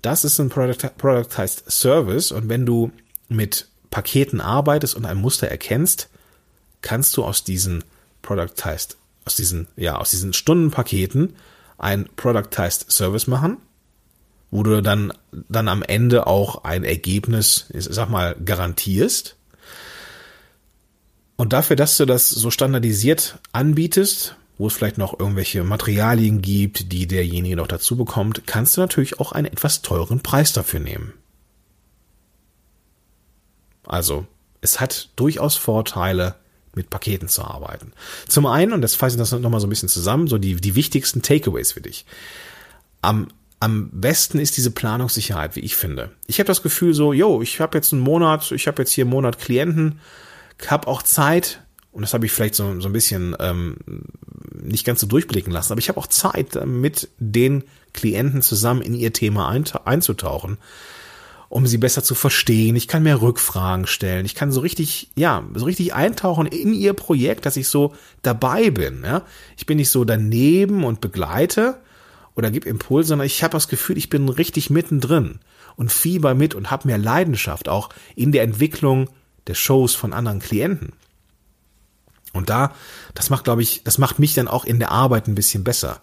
Das 0.02 0.24
ist 0.24 0.38
ein 0.38 0.50
Product, 0.50 0.90
Productized 0.96 1.70
Service 1.70 2.30
und 2.30 2.48
wenn 2.48 2.66
du 2.66 2.92
mit 3.28 3.68
Paketen 3.90 4.40
arbeitest 4.40 4.94
und 4.94 5.06
ein 5.06 5.16
Muster 5.16 5.48
erkennst, 5.48 6.08
kannst 6.82 7.16
du 7.16 7.24
aus 7.24 7.44
diesen 7.44 7.84
Productized, 8.22 8.96
aus 9.24 9.36
diesen, 9.36 9.66
ja, 9.76 9.96
aus 9.96 10.10
diesen 10.10 10.32
Stundenpaketen 10.32 11.34
ein 11.78 12.08
Productized 12.16 12.90
Service 12.90 13.26
machen, 13.26 13.58
wo 14.50 14.62
du 14.62 14.82
dann, 14.82 15.12
dann 15.48 15.68
am 15.68 15.82
Ende 15.82 16.26
auch 16.26 16.64
ein 16.64 16.84
Ergebnis, 16.84 17.66
ich 17.72 17.84
sag 17.84 18.10
mal, 18.10 18.36
garantierst. 18.44 19.36
Und 21.36 21.52
dafür, 21.52 21.76
dass 21.76 21.96
du 21.96 22.04
das 22.04 22.28
so 22.28 22.50
standardisiert 22.50 23.38
anbietest, 23.52 24.36
wo 24.58 24.66
es 24.66 24.74
vielleicht 24.74 24.98
noch 24.98 25.18
irgendwelche 25.18 25.62
Materialien 25.62 26.42
gibt, 26.42 26.92
die 26.92 27.06
derjenige 27.06 27.56
noch 27.56 27.68
dazu 27.68 27.96
bekommt, 27.96 28.42
kannst 28.46 28.76
du 28.76 28.80
natürlich 28.80 29.20
auch 29.20 29.30
einen 29.30 29.46
etwas 29.46 29.82
teuren 29.82 30.20
Preis 30.20 30.52
dafür 30.52 30.80
nehmen. 30.80 31.12
Also, 33.86 34.26
es 34.60 34.80
hat 34.80 35.10
durchaus 35.14 35.56
Vorteile, 35.56 36.34
mit 36.78 36.88
Paketen 36.88 37.28
zu 37.28 37.42
arbeiten. 37.42 37.92
Zum 38.26 38.46
einen, 38.46 38.72
und 38.72 38.80
das 38.80 38.94
fasse 38.94 39.16
ich 39.16 39.18
das 39.18 39.32
nochmal 39.32 39.60
so 39.60 39.66
ein 39.66 39.70
bisschen 39.70 39.90
zusammen, 39.90 40.28
so 40.28 40.38
die, 40.38 40.54
die 40.54 40.74
wichtigsten 40.74 41.20
Takeaways 41.20 41.72
für 41.72 41.82
dich. 41.82 42.06
Am, 43.02 43.28
am 43.60 43.90
besten 43.90 44.38
ist 44.38 44.56
diese 44.56 44.70
Planungssicherheit, 44.70 45.56
wie 45.56 45.60
ich 45.60 45.76
finde. 45.76 46.10
Ich 46.26 46.38
habe 46.38 46.46
das 46.46 46.62
Gefühl 46.62 46.94
so, 46.94 47.12
yo, 47.12 47.42
ich 47.42 47.60
habe 47.60 47.76
jetzt 47.76 47.92
einen 47.92 48.00
Monat, 48.00 48.50
ich 48.52 48.66
habe 48.66 48.82
jetzt 48.82 48.92
hier 48.92 49.04
einen 49.04 49.10
Monat 49.10 49.38
Klienten, 49.38 50.00
habe 50.66 50.88
auch 50.88 51.02
Zeit, 51.02 51.60
und 51.92 52.02
das 52.02 52.14
habe 52.14 52.24
ich 52.24 52.32
vielleicht 52.32 52.54
so, 52.54 52.80
so 52.80 52.88
ein 52.88 52.92
bisschen 52.92 53.36
ähm, 53.40 53.76
nicht 54.52 54.86
ganz 54.86 55.00
so 55.00 55.06
durchblicken 55.06 55.52
lassen, 55.52 55.72
aber 55.72 55.80
ich 55.80 55.88
habe 55.88 55.98
auch 55.98 56.06
Zeit, 56.06 56.64
mit 56.66 57.08
den 57.18 57.64
Klienten 57.92 58.42
zusammen 58.42 58.82
in 58.82 58.94
ihr 58.94 59.12
Thema 59.12 59.48
einzutauchen 59.84 60.58
um 61.48 61.66
sie 61.66 61.78
besser 61.78 62.02
zu 62.02 62.14
verstehen. 62.14 62.76
Ich 62.76 62.88
kann 62.88 63.02
mehr 63.02 63.22
Rückfragen 63.22 63.86
stellen. 63.86 64.26
Ich 64.26 64.34
kann 64.34 64.52
so 64.52 64.60
richtig, 64.60 65.10
ja, 65.14 65.44
so 65.54 65.64
richtig 65.64 65.94
eintauchen 65.94 66.46
in 66.46 66.74
ihr 66.74 66.92
Projekt, 66.92 67.46
dass 67.46 67.56
ich 67.56 67.68
so 67.68 67.94
dabei 68.22 68.70
bin. 68.70 69.02
Ja? 69.04 69.22
Ich 69.56 69.66
bin 69.66 69.78
nicht 69.78 69.90
so 69.90 70.04
daneben 70.04 70.84
und 70.84 71.00
begleite 71.00 71.80
oder 72.34 72.50
gebe 72.50 72.68
Impulse, 72.68 73.08
sondern 73.08 73.26
ich 73.26 73.42
habe 73.42 73.52
das 73.52 73.68
Gefühl, 73.68 73.96
ich 73.96 74.10
bin 74.10 74.28
richtig 74.28 74.70
mittendrin 74.70 75.40
und 75.76 75.90
fieber 75.90 76.34
mit 76.34 76.54
und 76.54 76.70
habe 76.70 76.88
mehr 76.88 76.98
Leidenschaft 76.98 77.68
auch 77.68 77.88
in 78.14 78.32
der 78.32 78.42
Entwicklung 78.42 79.08
der 79.46 79.54
Shows 79.54 79.94
von 79.94 80.12
anderen 80.12 80.40
Klienten. 80.40 80.92
Und 82.32 82.50
da, 82.50 82.74
das 83.14 83.30
macht, 83.30 83.44
glaube 83.44 83.62
ich, 83.62 83.82
das 83.84 83.96
macht 83.96 84.18
mich 84.18 84.34
dann 84.34 84.48
auch 84.48 84.64
in 84.64 84.78
der 84.78 84.90
Arbeit 84.90 85.28
ein 85.28 85.34
bisschen 85.34 85.64
besser. 85.64 86.00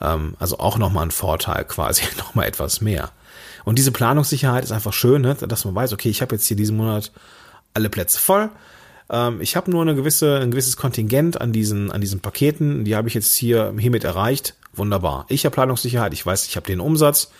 Ähm, 0.00 0.36
also 0.38 0.58
auch 0.58 0.76
nochmal 0.76 1.06
ein 1.06 1.10
Vorteil 1.10 1.64
quasi, 1.64 2.02
nochmal 2.18 2.46
etwas 2.46 2.80
mehr. 2.80 3.10
Und 3.66 3.80
diese 3.80 3.90
Planungssicherheit 3.90 4.62
ist 4.62 4.70
einfach 4.70 4.92
schön, 4.92 5.22
ne? 5.22 5.34
dass 5.34 5.64
man 5.64 5.74
weiß, 5.74 5.92
okay, 5.92 6.08
ich 6.08 6.22
habe 6.22 6.36
jetzt 6.36 6.46
hier 6.46 6.56
diesen 6.56 6.76
Monat 6.76 7.10
alle 7.74 7.90
Plätze 7.90 8.20
voll. 8.20 8.48
Ähm, 9.10 9.40
ich 9.40 9.56
habe 9.56 9.72
nur 9.72 9.82
eine 9.82 9.96
gewisse, 9.96 10.38
ein 10.38 10.52
gewisses 10.52 10.76
Kontingent 10.76 11.40
an 11.40 11.52
diesen, 11.52 11.90
an 11.90 12.00
diesen 12.00 12.20
Paketen. 12.20 12.84
Die 12.84 12.94
habe 12.94 13.08
ich 13.08 13.14
jetzt 13.14 13.34
hier 13.34 13.74
hiermit 13.76 14.04
erreicht. 14.04 14.54
Wunderbar. 14.72 15.26
Ich 15.28 15.44
habe 15.44 15.52
Planungssicherheit. 15.52 16.12
Ich 16.12 16.24
weiß, 16.24 16.46
ich 16.46 16.54
habe 16.54 16.68
den 16.68 16.78
Umsatz 16.78 17.32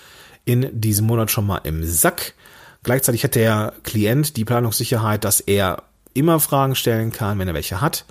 in 0.44 0.68
diesem 0.72 1.06
Monat 1.06 1.30
schon 1.30 1.46
mal 1.46 1.58
im 1.58 1.84
Sack. 1.84 2.34
Gleichzeitig 2.82 3.22
hat 3.22 3.36
der 3.36 3.74
Klient 3.84 4.36
die 4.36 4.44
Planungssicherheit, 4.44 5.22
dass 5.22 5.38
er 5.38 5.84
immer 6.12 6.40
Fragen 6.40 6.74
stellen 6.74 7.12
kann, 7.12 7.38
wenn 7.38 7.46
er 7.46 7.54
welche 7.54 7.80
hat. 7.80 8.04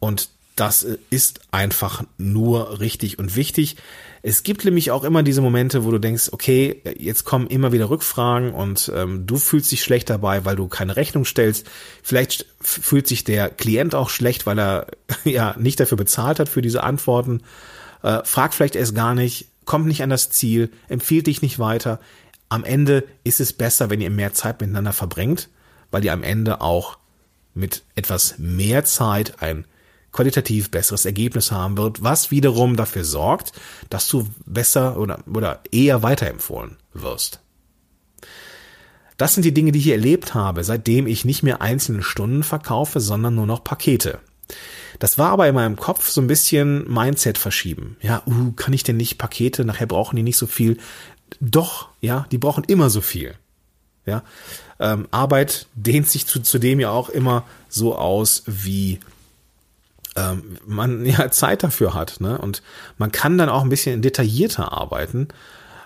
Und 0.00 0.28
das 0.56 0.86
ist 1.10 1.40
einfach 1.50 2.02
nur 2.16 2.80
richtig 2.80 3.18
und 3.18 3.36
wichtig. 3.36 3.76
Es 4.22 4.42
gibt 4.42 4.64
nämlich 4.64 4.90
auch 4.90 5.04
immer 5.04 5.22
diese 5.22 5.42
Momente, 5.42 5.84
wo 5.84 5.90
du 5.90 5.98
denkst, 5.98 6.30
okay, 6.32 6.82
jetzt 6.98 7.24
kommen 7.24 7.46
immer 7.46 7.72
wieder 7.72 7.90
Rückfragen 7.90 8.54
und 8.54 8.90
ähm, 8.94 9.26
du 9.26 9.36
fühlst 9.36 9.70
dich 9.70 9.84
schlecht 9.84 10.08
dabei, 10.08 10.46
weil 10.46 10.56
du 10.56 10.66
keine 10.66 10.96
Rechnung 10.96 11.26
stellst. 11.26 11.66
Vielleicht 12.02 12.46
fühlt 12.58 13.06
sich 13.06 13.22
der 13.22 13.50
Klient 13.50 13.94
auch 13.94 14.08
schlecht, 14.08 14.46
weil 14.46 14.58
er 14.58 14.86
ja 15.24 15.54
nicht 15.58 15.78
dafür 15.78 15.98
bezahlt 15.98 16.40
hat 16.40 16.48
für 16.48 16.62
diese 16.62 16.82
Antworten. 16.82 17.42
Äh, 18.02 18.22
frag 18.24 18.54
vielleicht 18.54 18.76
erst 18.76 18.94
gar 18.94 19.14
nicht, 19.14 19.48
kommt 19.66 19.86
nicht 19.86 20.02
an 20.02 20.10
das 20.10 20.30
Ziel, 20.30 20.70
empfiehlt 20.88 21.26
dich 21.26 21.42
nicht 21.42 21.58
weiter. 21.58 22.00
Am 22.48 22.64
Ende 22.64 23.04
ist 23.24 23.40
es 23.40 23.52
besser, 23.52 23.90
wenn 23.90 24.00
ihr 24.00 24.10
mehr 24.10 24.32
Zeit 24.32 24.60
miteinander 24.62 24.94
verbringt, 24.94 25.50
weil 25.90 26.02
ihr 26.02 26.14
am 26.14 26.22
Ende 26.22 26.62
auch 26.62 26.98
mit 27.52 27.82
etwas 27.94 28.36
mehr 28.38 28.84
Zeit 28.84 29.42
ein 29.42 29.66
qualitativ 30.16 30.70
besseres 30.70 31.04
Ergebnis 31.04 31.52
haben 31.52 31.76
wird, 31.76 32.02
was 32.02 32.30
wiederum 32.30 32.76
dafür 32.76 33.04
sorgt, 33.04 33.52
dass 33.90 34.08
du 34.08 34.28
besser 34.46 34.98
oder, 34.98 35.20
oder 35.32 35.60
eher 35.70 36.02
weiterempfohlen 36.02 36.76
wirst. 36.94 37.40
Das 39.18 39.34
sind 39.34 39.44
die 39.44 39.54
Dinge, 39.54 39.72
die 39.72 39.78
ich 39.78 39.88
erlebt 39.88 40.34
habe, 40.34 40.64
seitdem 40.64 41.06
ich 41.06 41.24
nicht 41.24 41.42
mehr 41.42 41.60
einzelne 41.62 42.02
Stunden 42.02 42.42
verkaufe, 42.42 43.00
sondern 43.00 43.34
nur 43.34 43.46
noch 43.46 43.62
Pakete. 43.62 44.18
Das 44.98 45.18
war 45.18 45.30
aber 45.30 45.48
in 45.48 45.54
meinem 45.54 45.76
Kopf 45.76 46.08
so 46.08 46.20
ein 46.20 46.26
bisschen 46.26 46.90
Mindset 46.90 47.38
verschieben. 47.38 47.96
Ja, 48.00 48.22
uh, 48.26 48.52
kann 48.52 48.72
ich 48.72 48.82
denn 48.82 48.96
nicht 48.96 49.18
Pakete? 49.18 49.64
Nachher 49.64 49.86
brauchen 49.86 50.16
die 50.16 50.22
nicht 50.22 50.38
so 50.38 50.46
viel. 50.46 50.78
Doch, 51.40 51.88
ja, 52.00 52.26
die 52.30 52.38
brauchen 52.38 52.64
immer 52.64 52.88
so 52.88 53.00
viel. 53.00 53.34
Ja, 54.06 54.22
ähm, 54.78 55.08
Arbeit 55.10 55.66
dehnt 55.74 56.08
sich 56.08 56.26
zu, 56.26 56.40
zudem 56.40 56.78
ja 56.78 56.90
auch 56.90 57.08
immer 57.08 57.44
so 57.68 57.96
aus 57.96 58.44
wie 58.46 59.00
ähm, 60.16 60.58
man 60.66 61.04
ja 61.06 61.30
Zeit 61.30 61.62
dafür 61.62 61.94
hat. 61.94 62.20
Ne? 62.20 62.38
Und 62.38 62.62
man 62.98 63.12
kann 63.12 63.38
dann 63.38 63.48
auch 63.48 63.62
ein 63.62 63.68
bisschen 63.68 64.02
detaillierter 64.02 64.72
arbeiten. 64.72 65.28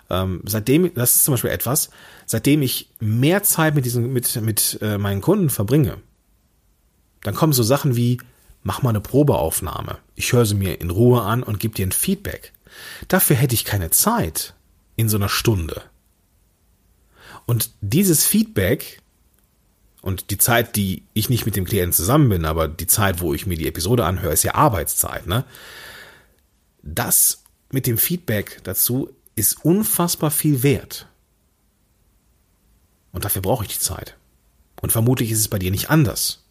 Ähm, 0.09 0.43
seitdem, 0.45 0.93
das 0.95 1.17
ist 1.17 1.25
zum 1.25 1.35
Beispiel 1.35 1.51
etwas, 1.51 1.91
seitdem 2.27 2.63
ich 2.63 2.91
mehr 2.99 3.43
Zeit 3.43 3.75
mit 3.75 3.85
diesen, 3.85 4.13
mit, 4.13 4.41
mit 4.41 4.79
äh, 4.83 4.99
meinen 4.99 5.21
Kunden 5.21 5.51
verbringe, 5.51 5.99
dann 7.23 7.35
kommen 7.35 7.53
so 7.53 7.63
Sachen 7.63 7.97
wie, 7.97 8.19
mach 8.63 8.83
mal 8.83 8.91
eine 8.91 9.01
Probeaufnahme. 9.01 9.99
Ich 10.17 10.33
höre 10.33 10.47
sie 10.47 10.55
mir 10.55 10.81
in 10.81 10.91
Ruhe 10.91 11.23
an 11.23 11.43
und 11.43 11.61
gebe 11.61 11.75
dir 11.75 11.87
ein 11.87 11.93
Feedback. 11.93 12.53
Dafür 13.09 13.37
hätte 13.37 13.55
ich 13.55 13.65
keine 13.65 13.91
Zeit 13.91 14.55
in 14.97 15.09
so 15.09 15.17
einer 15.17 15.29
Stunde. 15.29 15.83
Und 17.47 17.71
dieses 17.81 18.25
Feedback 18.25 19.00
und 20.03 20.31
die 20.31 20.39
Zeit, 20.39 20.77
die 20.77 21.03
ich 21.13 21.29
nicht 21.29 21.47
mit 21.47 21.57
dem 21.57 21.65
Klienten 21.65 21.93
zusammen 21.93 22.29
bin, 22.29 22.45
aber 22.45 22.69
die 22.69 22.87
Zeit, 22.87 23.21
wo 23.21 23.35
ich 23.35 23.47
mir 23.47 23.57
die 23.57 23.69
Episode 23.69 24.05
anhöre, 24.05 24.33
ist 24.33 24.43
ja 24.43 24.55
Arbeitszeit, 24.55 25.27
ne? 25.27 25.45
Das 26.83 27.43
mit 27.71 27.87
dem 27.87 27.99
Feedback 27.99 28.61
dazu 28.65 29.11
ist 29.37 29.65
unfassbar 29.65 30.31
viel 30.31 30.63
wert. 30.63 31.07
Und 33.13 33.25
dafür 33.25 33.43
brauche 33.43 33.65
ich 33.65 33.73
die 33.73 33.79
Zeit. 33.79 34.17
Und 34.81 34.93
vermutlich 34.93 35.31
ist 35.31 35.41
es 35.41 35.49
bei 35.49 35.59
dir 35.59 35.71
nicht 35.71 35.91
anders. 35.91 36.45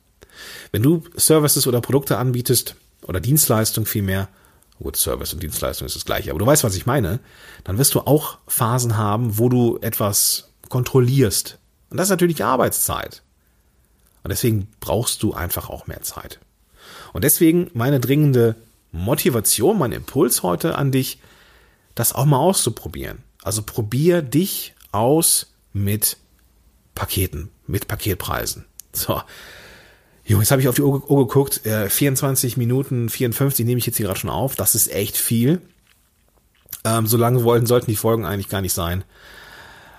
Wenn 0.72 0.84
du 0.84 1.04
Services 1.16 1.66
oder 1.66 1.82
Produkte 1.82 2.18
anbietest, 2.18 2.76
oder 3.04 3.20
Dienstleistung 3.20 3.86
vielmehr, 3.86 4.30
gut, 4.78 4.96
Service 4.96 5.34
und 5.34 5.42
Dienstleistung 5.42 5.86
ist 5.86 5.96
das 5.96 6.06
gleiche, 6.06 6.30
aber 6.30 6.40
du 6.40 6.46
weißt, 6.46 6.64
was 6.64 6.76
ich 6.76 6.86
meine, 6.86 7.20
dann 7.64 7.78
wirst 7.78 7.96
du 7.96 8.02
auch 8.02 8.38
Phasen 8.48 8.98
haben, 8.98 9.38
wo 9.38 9.50
du 9.50 9.80
etwas 9.82 10.50
kontrollierst. 10.70 11.58
Und 11.90 11.98
das 11.98 12.08
ist 12.08 12.12
natürlich 12.12 12.44
Arbeitszeit. 12.44 13.24
Und 14.30 14.34
deswegen 14.34 14.68
brauchst 14.80 15.24
du 15.24 15.34
einfach 15.34 15.72
auch 15.72 15.88
mehr 15.88 16.04
Zeit. 16.04 16.40
Und 17.14 17.24
deswegen 17.24 17.72
meine 17.74 18.00
dringende 18.00 18.56
Motivation, 18.92 19.80
mein 19.80 19.92
Impuls 19.92 20.44
heute 20.44 20.76
an 20.76 20.92
dich, 20.92 21.20
das 21.96 22.14
auch 22.14 22.26
mal 22.26 22.38
auszuprobieren. 22.38 23.24
Also 23.42 23.64
probier 23.64 24.22
dich 24.22 24.76
aus 24.92 25.48
mit 25.74 26.18
Paketen, 26.94 27.50
mit 27.66 27.88
Paketpreisen. 27.88 28.66
So. 28.94 29.20
Jo, 30.26 30.38
jetzt 30.38 30.52
habe 30.52 30.62
ich 30.62 30.68
auf 30.68 30.76
die 30.76 30.84
Uhr, 30.84 31.02
geguckt. 31.02 31.66
Äh, 31.66 31.90
24 31.90 32.56
Minuten 32.56 33.10
54 33.10 33.66
nehme 33.66 33.80
ich 33.80 33.88
jetzt 33.88 33.98
hier 33.98 34.06
gerade 34.06 34.20
schon 34.20 34.30
auf. 34.30 34.56
Das 34.56 34.76
ist 34.76 34.92
echt 34.92 35.18
viel. 35.18 35.60
Ähm, 36.84 37.08
so 37.08 37.18
lange 37.18 37.44
wollten, 37.44 37.66
sollten 37.66 37.90
die 37.90 37.96
Folgen 37.96 38.28
eigentlich 38.28 38.50
gar 38.50 38.62
nicht 38.62 38.74
sein. 38.74 39.04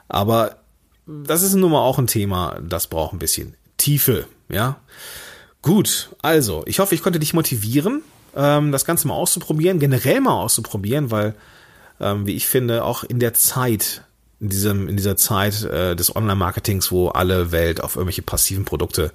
Aber 0.06 0.58
das 1.04 1.42
ist 1.42 1.54
nun 1.54 1.72
mal 1.72 1.82
auch 1.82 1.98
ein 1.98 2.06
Thema, 2.06 2.60
das 2.62 2.86
braucht 2.86 3.12
ein 3.12 3.18
bisschen 3.18 3.56
Tiefe, 3.80 4.26
ja. 4.48 4.76
Gut, 5.62 6.10
also, 6.22 6.62
ich 6.66 6.78
hoffe, 6.78 6.94
ich 6.94 7.02
konnte 7.02 7.18
dich 7.18 7.34
motivieren, 7.34 8.02
ähm, 8.36 8.72
das 8.72 8.84
Ganze 8.84 9.08
mal 9.08 9.14
auszuprobieren, 9.14 9.78
generell 9.78 10.20
mal 10.20 10.34
auszuprobieren, 10.34 11.10
weil, 11.10 11.34
ähm, 11.98 12.26
wie 12.26 12.34
ich 12.34 12.46
finde, 12.46 12.84
auch 12.84 13.04
in 13.04 13.18
der 13.18 13.34
Zeit, 13.34 14.02
in 14.38 14.50
diesem, 14.50 14.88
in 14.88 14.96
dieser 14.96 15.16
Zeit 15.16 15.62
äh, 15.64 15.96
des 15.96 16.14
Online-Marketings, 16.14 16.92
wo 16.92 17.08
alle 17.08 17.52
Welt 17.52 17.82
auf 17.82 17.96
irgendwelche 17.96 18.22
passiven 18.22 18.64
Produkte 18.64 19.12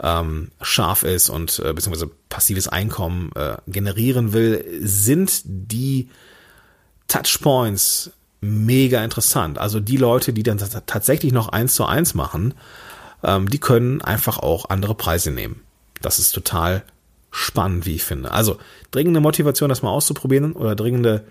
ähm, 0.00 0.50
scharf 0.62 1.02
ist 1.02 1.28
und 1.28 1.58
äh, 1.58 1.72
beziehungsweise 1.72 2.10
passives 2.28 2.68
Einkommen 2.68 3.30
äh, 3.34 3.56
generieren 3.66 4.32
will, 4.32 4.64
sind 4.80 5.42
die 5.44 6.08
Touchpoints 7.08 8.12
mega 8.40 9.04
interessant. 9.04 9.58
Also 9.58 9.80
die 9.80 9.96
Leute, 9.96 10.32
die 10.32 10.42
dann 10.42 10.58
tatsächlich 10.86 11.32
noch 11.32 11.48
eins 11.48 11.74
zu 11.74 11.84
eins 11.84 12.14
machen, 12.14 12.54
die 13.22 13.58
können 13.58 14.02
einfach 14.02 14.38
auch 14.38 14.70
andere 14.70 14.94
Preise 14.94 15.30
nehmen. 15.30 15.62
Das 16.00 16.18
ist 16.18 16.32
total 16.32 16.82
spannend, 17.30 17.86
wie 17.86 17.96
ich 17.96 18.04
finde. 18.04 18.32
Also 18.32 18.58
dringende 18.90 19.20
Motivation, 19.20 19.68
das 19.68 19.82
mal 19.82 19.90
auszuprobieren 19.90 20.52
oder 20.52 20.74
dringende, 20.74 21.24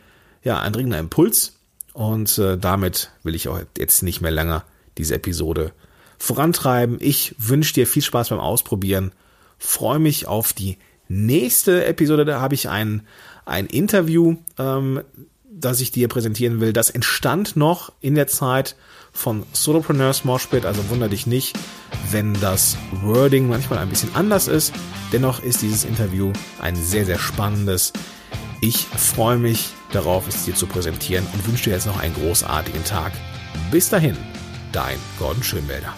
ja, 0.44 0.60
ein 0.60 0.74
dringender 0.74 1.00
Impuls. 1.00 1.58
Und 1.94 2.38
äh, 2.38 2.58
damit 2.58 3.12
will 3.24 3.36
ich 3.36 3.48
auch 3.48 3.60
jetzt 3.78 4.04
nicht 4.04 4.22
mehr 4.22 4.32
länger 4.32 4.64
diese 4.98 5.16
Episode 5.16 5.74
vorantreiben. 6.18 6.98
Ich 7.00 7.36
wünsche 7.38 7.74
dir 7.74 7.88
viel 7.88 8.04
Spaß 8.04 8.30
beim 8.30 8.40
Ausprobieren. 8.40 9.12
Freue 9.58 10.00
mich 10.00 10.28
auf 10.28 10.54
die 10.54 10.78
nächste 11.08 11.86
Episode. 11.86 12.26
Da 12.26 12.40
habe 12.40 12.56
ich 12.56 12.70
ein, 12.70 13.06
ein 13.46 13.66
Interview, 13.66 14.38
ähm, 14.58 15.02
das 15.52 15.82
ich 15.82 15.92
dir 15.92 16.08
präsentieren 16.08 16.60
will. 16.60 16.74
Das 16.74 16.90
entstand 16.90 17.56
noch 17.56 17.92
in 18.02 18.16
der 18.16 18.28
Zeit 18.28 18.76
von 19.12 19.44
Solopreneurs 19.54 20.24
Moshpit, 20.24 20.66
also 20.66 20.90
wunder 20.90 21.10
dich 21.10 21.26
nicht, 21.26 21.58
wenn 22.12 22.34
das 22.36 22.78
Wording 22.92 23.48
manchmal 23.48 23.80
ein 23.80 23.90
bisschen 23.90 24.16
anders 24.16 24.48
ist. 24.48 24.74
Dennoch 25.12 25.42
ist 25.42 25.62
dieses 25.62 25.84
Interview 25.84 26.32
ein 26.62 26.76
sehr, 26.76 27.06
sehr 27.06 27.20
spannendes. 27.20 27.94
Ich 28.62 28.78
freue 28.78 29.38
mich 29.38 29.70
darauf, 29.92 30.28
es 30.28 30.46
dir 30.46 30.56
zu 30.56 30.68
präsentieren 30.68 31.26
und 31.34 31.48
wünsche 31.48 31.66
dir 31.66 31.76
jetzt 31.76 31.88
noch 31.88 32.00
einen 32.00 32.14
großartigen 32.14 32.84
Tag. 32.84 33.12
Bis 33.72 33.90
dahin, 33.90 34.18
dein 34.72 34.98
Gordon 35.18 35.44
Schönwälder. 35.44 35.94